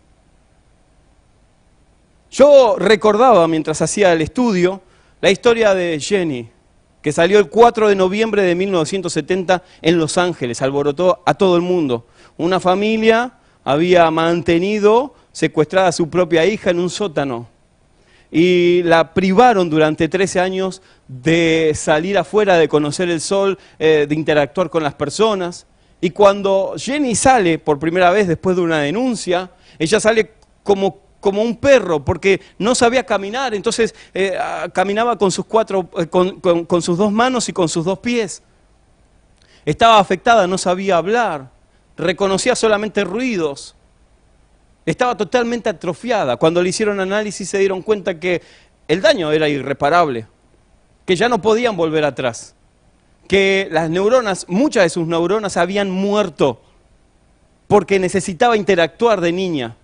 [2.31, 4.81] Yo recordaba mientras hacía el estudio
[5.21, 6.49] la historia de Jenny,
[7.03, 11.62] que salió el 4 de noviembre de 1970 en Los Ángeles, alborotó a todo el
[11.62, 12.07] mundo.
[12.37, 13.33] Una familia
[13.64, 17.49] había mantenido secuestrada a su propia hija en un sótano
[18.31, 24.14] y la privaron durante 13 años de salir afuera, de conocer el sol, eh, de
[24.14, 25.66] interactuar con las personas.
[26.01, 30.33] Y cuando Jenny sale por primera vez después de una denuncia, ella sale
[30.63, 34.39] como, como un perro porque no sabía caminar, entonces eh,
[34.73, 38.43] caminaba con sus, cuatro, eh, con sus dos manos y con sus dos pies.
[39.65, 41.51] Estaba afectada, no sabía hablar,
[41.97, 43.75] reconocía solamente ruidos.
[44.87, 46.39] Estaba totalmente atrofiada.
[46.39, 48.41] Cuando le hicieron análisis se dieron cuenta que
[48.87, 50.27] el daño era irreparable,
[51.05, 52.55] que ya no podían volver atrás,
[53.29, 56.61] que las neuronas, muchas de sus neuronas habían muerto
[57.69, 59.77] porque necesitaba interactuar de niña.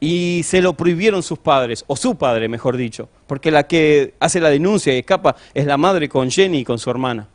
[0.00, 4.40] Y se lo prohibieron sus padres, o su padre, mejor dicho, porque la que hace
[4.40, 7.28] la denuncia y escapa es la madre con Jenny y con su hermana.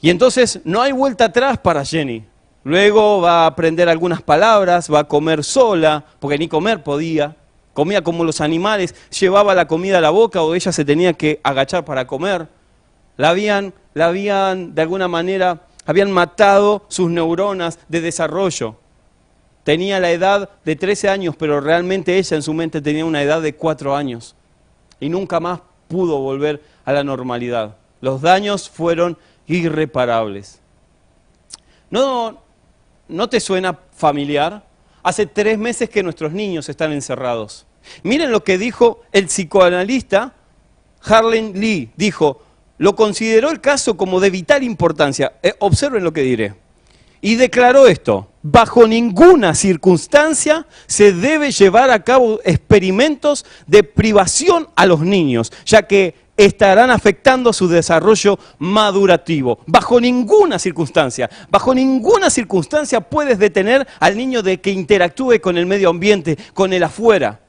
[0.00, 2.24] Y entonces no hay vuelta atrás para Jenny.
[2.64, 7.36] Luego va a aprender algunas palabras, va a comer sola, porque ni comer podía.
[7.74, 11.40] Comía como los animales, llevaba la comida a la boca o ella se tenía que
[11.42, 12.46] agachar para comer.
[13.16, 18.76] La habían, la habían de alguna manera, habían matado sus neuronas de desarrollo.
[19.64, 23.40] Tenía la edad de 13 años, pero realmente ella en su mente tenía una edad
[23.42, 24.34] de 4 años.
[24.98, 27.76] Y nunca más pudo volver a la normalidad.
[28.00, 30.60] Los daños fueron irreparables.
[31.90, 32.42] No,
[33.12, 34.64] ¿No te suena familiar?
[35.02, 37.66] Hace tres meses que nuestros niños están encerrados.
[38.02, 40.32] Miren lo que dijo el psicoanalista
[41.02, 41.90] Harlan Lee.
[41.96, 42.42] Dijo,
[42.82, 45.34] lo consideró el caso como de vital importancia.
[45.40, 46.54] Eh, observen lo que diré.
[47.20, 54.86] Y declaró esto, bajo ninguna circunstancia se debe llevar a cabo experimentos de privación a
[54.86, 59.60] los niños, ya que estarán afectando su desarrollo madurativo.
[59.66, 65.66] Bajo ninguna circunstancia, bajo ninguna circunstancia puedes detener al niño de que interactúe con el
[65.66, 67.42] medio ambiente, con el afuera.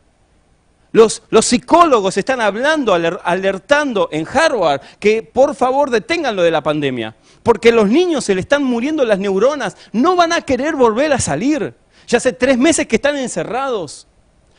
[0.93, 7.15] Los, psicólogos están hablando, alertando en Harvard que por favor detengan lo de la pandemia,
[7.41, 11.19] porque los niños se le están muriendo las neuronas, no van a querer volver a
[11.19, 11.73] salir.
[12.07, 14.07] Ya hace tres meses que están encerrados.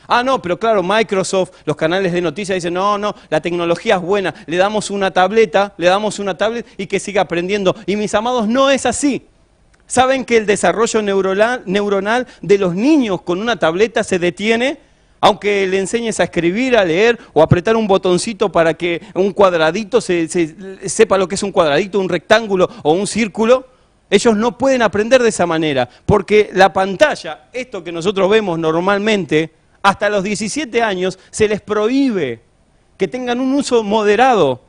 [0.07, 4.01] Ah, no, pero claro, Microsoft, los canales de noticias dicen, no, no, la tecnología es
[4.01, 7.73] buena, le damos una tableta, le damos una tablet y que siga aprendiendo.
[7.85, 9.25] Y mis amados, no es así.
[9.87, 14.79] ¿Saben que el desarrollo neuronal, de los niños con una tableta se detiene?
[15.25, 19.99] Aunque le enseñes a escribir, a leer o apretar un botoncito para que un cuadradito
[19.99, 20.27] se,
[20.87, 23.65] sepa lo que es un cuadradito, un rectángulo o un círculo,
[24.07, 29.51] ellos no pueden aprender de esa manera, porque la pantalla, esto que nosotros vemos normalmente,
[29.81, 32.41] hasta los 17 años se les prohíbe
[32.95, 34.61] que tengan un uso moderado.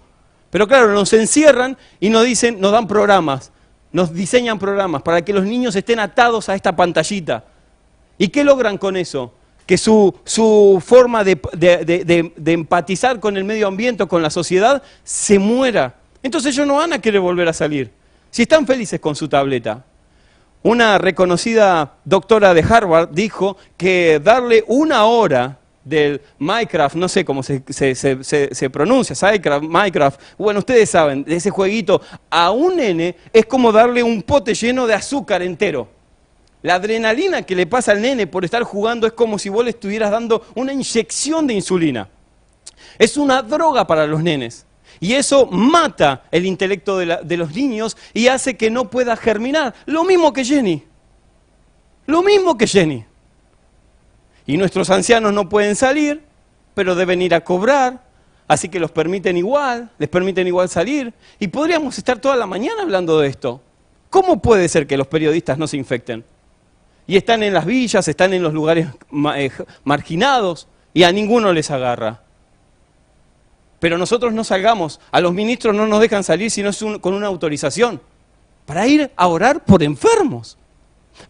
[0.49, 3.53] Pero claro, nos encierran y nos dicen, nos dan programas,
[3.93, 7.45] nos diseñan programas para que los niños estén atados a esta pantallita.
[8.17, 9.35] ¿Y qué logran con eso?
[9.67, 15.39] Que su, su forma de, de, empatizar con el medio ambiente con la sociedad se
[15.39, 15.97] muera.
[16.23, 17.91] Entonces ellos no van a querer volver a salir.
[18.31, 19.85] Si están felices con su tableta.
[20.62, 27.45] Una reconocida doctora de Harvard dijo que darle una hora del Minecraft, no sé cómo
[27.45, 29.14] se, pronuncia,
[29.62, 34.53] Minecraft, bueno, ustedes saben, de ese jueguito, a un nene es como darle un pote
[34.53, 35.89] lleno de azúcar entero.
[36.63, 39.71] La adrenalina que le pasa al nene por estar jugando es como si vos le
[39.71, 42.09] estuvieras dando una inyección de insulina.
[42.99, 44.67] Es una droga para los nenes.
[44.99, 49.75] Y eso mata el intelecto de, de, los niños y hace que no pueda germinar.
[49.85, 50.83] Lo mismo que Jenny.
[52.07, 53.05] Lo mismo que Jenny.
[54.47, 56.23] Y nuestros ancianos no pueden salir,
[56.75, 58.07] pero deben ir a cobrar.
[58.49, 61.13] Así que los permiten igual, les permiten igual salir.
[61.39, 63.61] Y podríamos estar toda la mañana hablando de esto.
[64.09, 66.25] ¿Cómo puede ser que los periodistas no se infecten?
[67.07, 68.89] Y están en las villas, están en los lugares
[69.37, 69.51] eh,
[69.85, 72.23] marginados y a ninguno les agarra.
[73.79, 78.01] Pero nosotros no salgamos, a los ministros no nos dejan salir sino con una autorización,
[78.65, 80.57] para ir a orar por enfermos,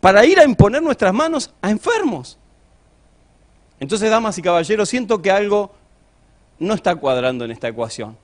[0.00, 2.38] para ir a imponer nuestras manos a enfermos.
[3.78, 5.74] Entonces, damas y caballeros, siento que algo
[6.58, 8.16] no está cuadrando en esta ecuación.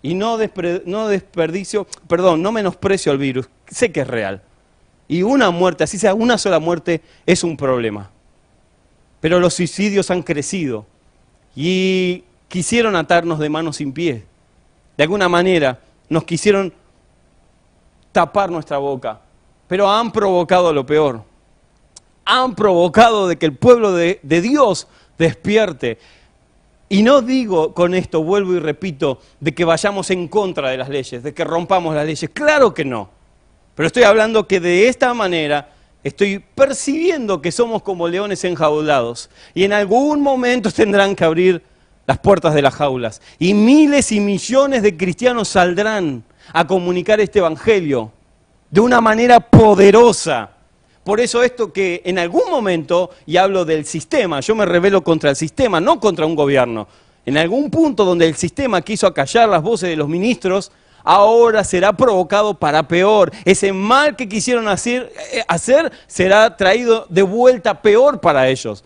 [0.00, 0.38] Y no,
[0.86, 4.42] no desperdicio, perdón, no menosprecio al virus, sé que es real.
[5.06, 8.10] Y una muerte, así sea una sola muerte, es un problema.
[9.20, 10.86] Pero los suicidios han crecido
[11.54, 14.22] y quisieron atarnos de manos sin pies.
[14.96, 16.72] De alguna manera nos quisieron
[18.12, 19.20] tapar nuestra boca,
[19.66, 21.22] pero han provocado lo peor.
[22.24, 24.86] Han provocado de que el pueblo de, de Dios
[25.18, 25.98] despierte.
[26.88, 30.88] Y no digo con esto, vuelvo y repito, de que vayamos en contra de las
[30.88, 32.30] leyes, de que rompamos las leyes.
[32.32, 33.10] Claro que no.
[33.74, 35.70] Pero estoy hablando que de esta manera
[36.02, 39.30] estoy percibiendo que somos como leones enjaulados.
[39.54, 41.62] Y en algún momento tendrán que abrir
[42.06, 43.20] las puertas de las jaulas.
[43.38, 46.22] Y miles y millones de cristianos saldrán
[46.52, 48.12] a comunicar este Evangelio
[48.70, 50.50] de una manera poderosa.
[51.02, 55.30] Por eso esto que en algún momento, y hablo del sistema, yo me revelo contra
[55.30, 56.88] el sistema, no contra un gobierno.
[57.26, 60.72] En algún punto donde el sistema quiso acallar las voces de los ministros,
[61.04, 63.30] ahora será provocado para peor.
[63.44, 68.82] Ese mal que quisieron hacer, eh, hacer será traído de vuelta peor para ellos.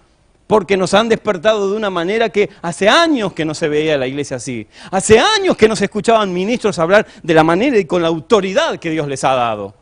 [0.46, 4.06] Porque nos han despertado de una manera que hace años que no se veía la
[4.06, 4.66] iglesia así.
[4.90, 8.78] Hace años que no se escuchaban ministros hablar de la manera y con la autoridad
[8.78, 9.74] que Dios les ha dado.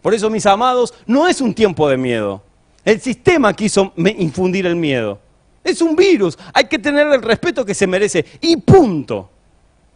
[0.00, 2.42] Por eso, mis amados, no es un tiempo de miedo.
[2.84, 5.18] El sistema quiso infundir el miedo.
[5.62, 6.38] Es un virus.
[6.52, 8.24] Hay que tener el respeto que se merece.
[8.40, 9.30] Y punto.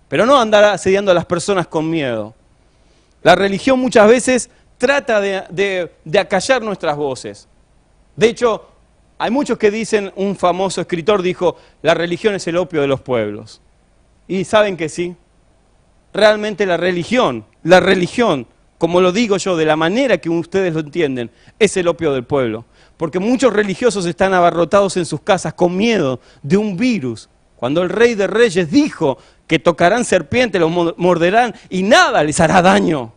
[0.08, 2.34] Pero no andar asediando a las personas con miedo.
[3.22, 7.48] La religión muchas veces trata de, acallar nuestras voces.
[8.16, 8.68] De hecho,
[9.18, 13.00] hay muchos que dicen, un famoso escritor dijo, la religión es el opio de los
[13.00, 13.60] pueblos.
[14.26, 15.14] Y saben que sí.
[16.14, 18.46] Realmente la religión, la religión,
[18.78, 22.24] como lo digo yo, de la manera que ustedes lo entienden, es el opio del
[22.24, 22.64] pueblo.
[22.96, 27.28] Porque muchos religiosos están abarrotados en sus casas con miedo de un virus.
[27.56, 29.18] Cuando el rey de reyes dijo
[29.48, 33.12] que tocarán serpientes, los morderán y nada les hará daño.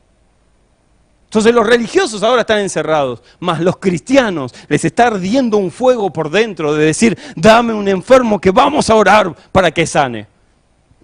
[1.25, 6.29] Entonces los religiosos ahora están encerrados, mas los cristianos les está ardiendo un fuego por
[6.29, 10.27] dentro de decir, dame un enfermo que vamos a orar para que sane.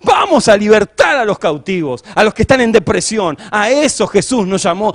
[0.03, 3.37] Vamos a libertar a los cautivos, a los que están en depresión.
[3.49, 4.91] A eso Jesús nos llamó.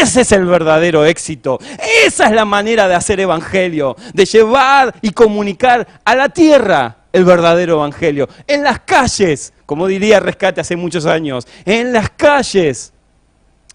[0.00, 1.58] Ese es el verdadero éxito.
[2.06, 7.24] Esa es la manera de hacer evangelio, de llevar y comunicar a la tierra el
[7.24, 8.28] verdadero evangelio.
[8.46, 12.92] En las calles, como diría Rescate hace muchos años, en las calles.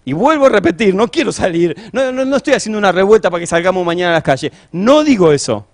[0.04, 3.84] Y vuelvo a repetir, no quiero salir, no, estoy haciendo una revuelta para que salgamos
[3.84, 4.52] mañana a las calles.
[4.72, 5.66] No digo eso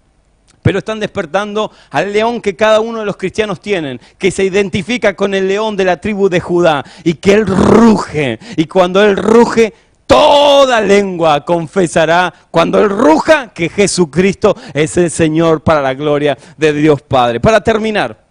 [0.63, 5.15] pero están despertando al león que cada uno de los cristianos tienen, que se identifica
[5.15, 8.41] con el león de la tribu de Judá y que él ruge.
[8.57, 9.73] Y cuando él ruge,
[10.09, 16.73] toda lengua confesará, cuando él ruja, que Jesucristo es el Señor para la gloria de
[16.73, 17.39] Dios Padre.
[17.39, 18.25] Para terminar,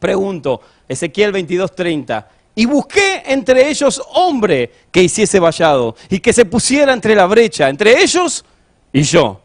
[0.00, 0.60] pregunto,
[0.90, 2.26] Ezequiel 22:30.
[2.56, 7.68] Y busqué entre ellos hombre que hiciese vallado y que se pusiera entre la brecha,
[7.68, 8.44] entre ellos
[8.92, 9.40] y yo,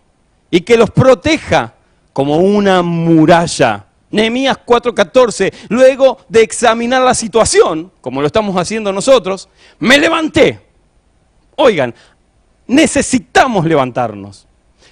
[0.49, 1.75] y que los proteja
[2.13, 3.85] como una muralla.
[4.09, 10.59] Nehemías 4:14, luego de examinar la situación, como lo estamos haciendo nosotros, me levanté.
[11.57, 11.93] Oigan,
[12.65, 14.47] necesitamos levantarnos.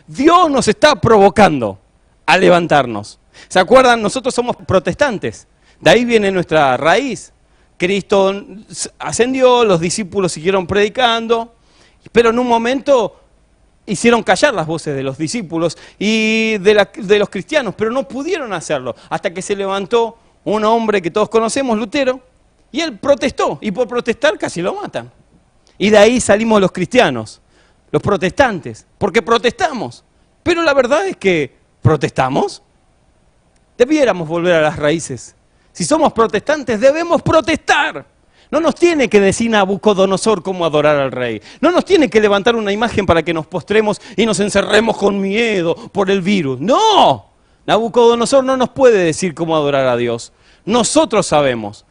[0.06, 1.80] Dios nos está provocando
[2.28, 3.18] a levantarnos.
[3.48, 4.04] ¿Se acuerdan?
[4.04, 5.48] Nosotros somos protestantes.
[5.84, 7.34] De ahí viene nuestra raíz.
[7.76, 8.34] Cristo
[8.98, 11.56] ascendió, los discípulos siguieron predicando,
[12.14, 13.20] pero en un momento
[13.86, 18.96] hicieron callar las voces de los discípulos y de, los cristianos, pero no pudieron hacerlo
[19.10, 22.22] hasta que se levantó un hombre que todos conocemos, Lutero,
[22.72, 25.12] y él protestó, y por protestar casi lo matan.
[25.78, 27.42] Y de ahí salimos los cristianos,
[27.92, 30.06] los protestantes, porque protestamos.
[30.44, 32.62] Pero la verdad es que protestamos.
[33.78, 35.36] Debiéramos volver a las raíces.
[35.74, 38.06] Si somos protestantes, debemos protestar.
[38.52, 41.42] No nos tiene que decir Nabucodonosor cómo adorar al rey.
[41.60, 45.20] No nos tiene que levantar una imagen para que nos postremos y nos encerremos con
[45.20, 46.60] miedo por el virus.
[46.60, 47.26] No,
[47.66, 50.32] Nabucodonosor no nos puede decir cómo adorar a Dios.
[50.66, 51.86] Nosotros sabemos.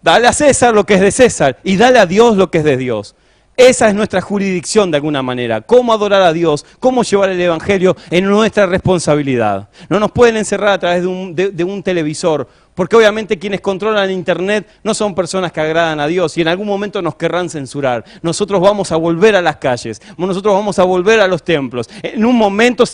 [0.00, 2.64] Dale a César lo que es de César y dale a Dios lo que es
[2.64, 3.16] de Dios.
[3.60, 5.60] Esa es nuestra jurisdicción de alguna manera.
[5.60, 9.68] Cómo adorar a Dios, cómo llevar el Evangelio en nuestra responsabilidad.
[9.90, 14.10] No nos pueden encerrar a través de un, de un, televisor, porque obviamente quienes controlan
[14.10, 18.02] Internet no son personas que agradan a Dios y en algún momento nos querrán censurar.
[18.22, 21.90] Nosotros vamos a volver a las calles, nosotros vamos a volver a los templos.
[22.02, 22.84] En un momento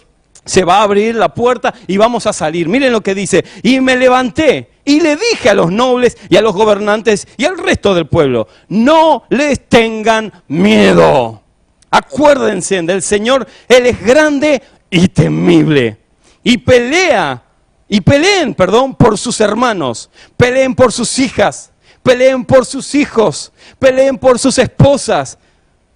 [0.47, 2.69] se va a abrir la puerta y vamos a salir.
[2.69, 3.45] Miren lo que dice.
[3.63, 7.59] Y me levanté y le dije a los nobles y a los gobernantes y al
[7.59, 11.43] resto del pueblo, no les tengan miedo.
[11.91, 15.99] Acuérdense del Señor, Él es grande y temible.
[16.43, 17.43] Y pelea,
[17.89, 21.73] y peleen, perdón, por sus hermanos, peleen por sus hijas,
[22.03, 25.39] peleen por sus hijos, peleen por sus esposas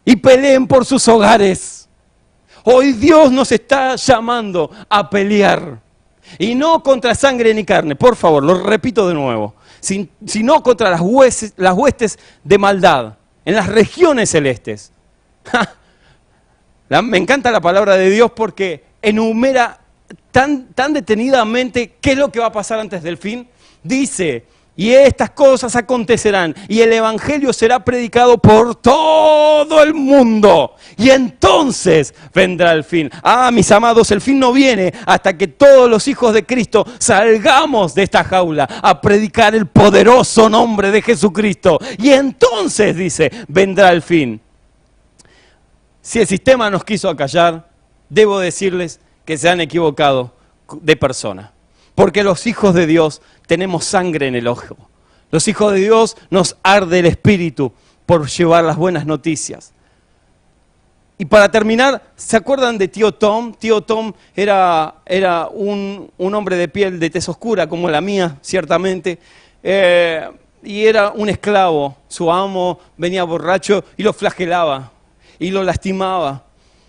[0.05, 1.89] y peleen por sus hogares.
[2.65, 5.81] Hoy Dios nos está llamando a pelear.
[6.39, 11.01] Y no contra sangre ni carne, por favor, lo repito de nuevo, sino contra las,
[11.01, 14.93] huestes de maldad en las regiones celestes.
[17.03, 19.81] me encanta la palabra de Dios porque enumera
[20.31, 23.49] tan, tan detenidamente qué es lo que va a pasar antes del fin.
[23.83, 24.45] Dice,
[24.81, 30.75] y estas cosas acontecerán y el Evangelio será predicado por todo el mundo.
[30.97, 33.11] Y entonces vendrá el fin.
[33.23, 37.95] Ah, mis amados, el fin no viene hasta que todos los hijos de Cristo salgamos
[37.95, 41.79] de esta jaula a predicar el poderoso nombre de Jesucristo.
[41.99, 44.41] Y entonces, dice, vendrá el fin.
[46.01, 47.69] Si el sistema nos quiso acallar,
[48.09, 50.33] debo decirles que se han equivocado
[50.81, 51.53] de persona.
[52.01, 54.75] Porque los hijos de Dios tenemos sangre en el ojo.
[55.31, 57.75] Los hijos de Dios nos arde el espíritu
[58.07, 59.75] por llevar las buenas noticias.
[61.19, 63.53] Y para terminar, ¿se acuerdan de tío Tom?
[63.53, 69.19] Tío Tom era, era un, hombre de piel de tez oscura, como la mía, ciertamente.
[69.63, 70.27] Eh,
[70.63, 71.99] y era un esclavo.
[72.09, 74.91] Su amo venía borracho y lo flagelaba
[75.39, 76.45] y lo lastimaba.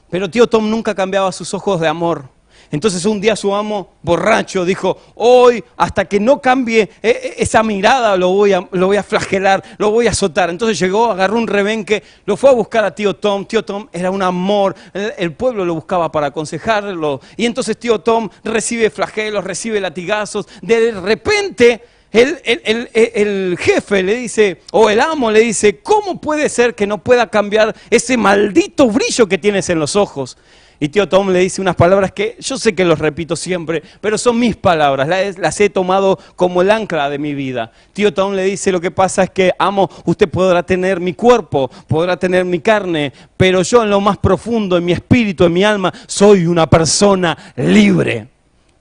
[0.10, 2.30] Pero tío Tom nunca cambiaba sus ojos de amor.
[2.72, 7.64] Entonces un día su amo, borracho, dijo, hoy hasta que no cambie eh, eh, esa
[7.64, 10.50] mirada lo voy, a, lo voy a flagelar, lo voy a azotar.
[10.50, 13.46] Entonces llegó, agarró un rebenque, lo fue a buscar a tío Tom.
[13.46, 17.20] Tío Tom era un amor, el, pueblo lo buscaba para aconsejarlo.
[17.36, 20.48] Y entonces tío Tom recibe flagelos, recibe latigazos.
[20.62, 21.82] De repente...
[22.14, 26.98] El, el, jefe le dice, o el amo le dice, ¿cómo puede ser que no
[26.98, 30.38] pueda cambiar ese maldito brillo que tienes en los ojos?
[30.84, 34.18] Y tío Tom le dice unas palabras que yo sé que los repito siempre, pero
[34.18, 35.08] son mis palabras,
[35.38, 37.72] las, he tomado como el ancla de mi vida.
[37.94, 41.70] Tío Tom le dice, lo que pasa es que, amo, usted podrá tener mi cuerpo,
[41.88, 45.64] podrá tener mi carne, pero yo en lo más profundo, en mi espíritu, en mi
[45.64, 48.28] alma, soy una persona libre.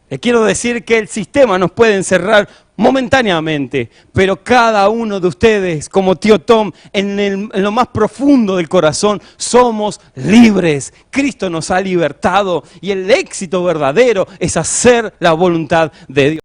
[0.08, 2.48] Le quiero decir que el sistema nos puede encerrar
[2.80, 9.20] momentáneamente, pero cada uno de ustedes, como tío Tom, en, lo más profundo del corazón,
[9.36, 10.94] somos libres.
[11.10, 16.39] Cristo nos ha libertado y el éxito verdadero es hacer la voluntad de Dios.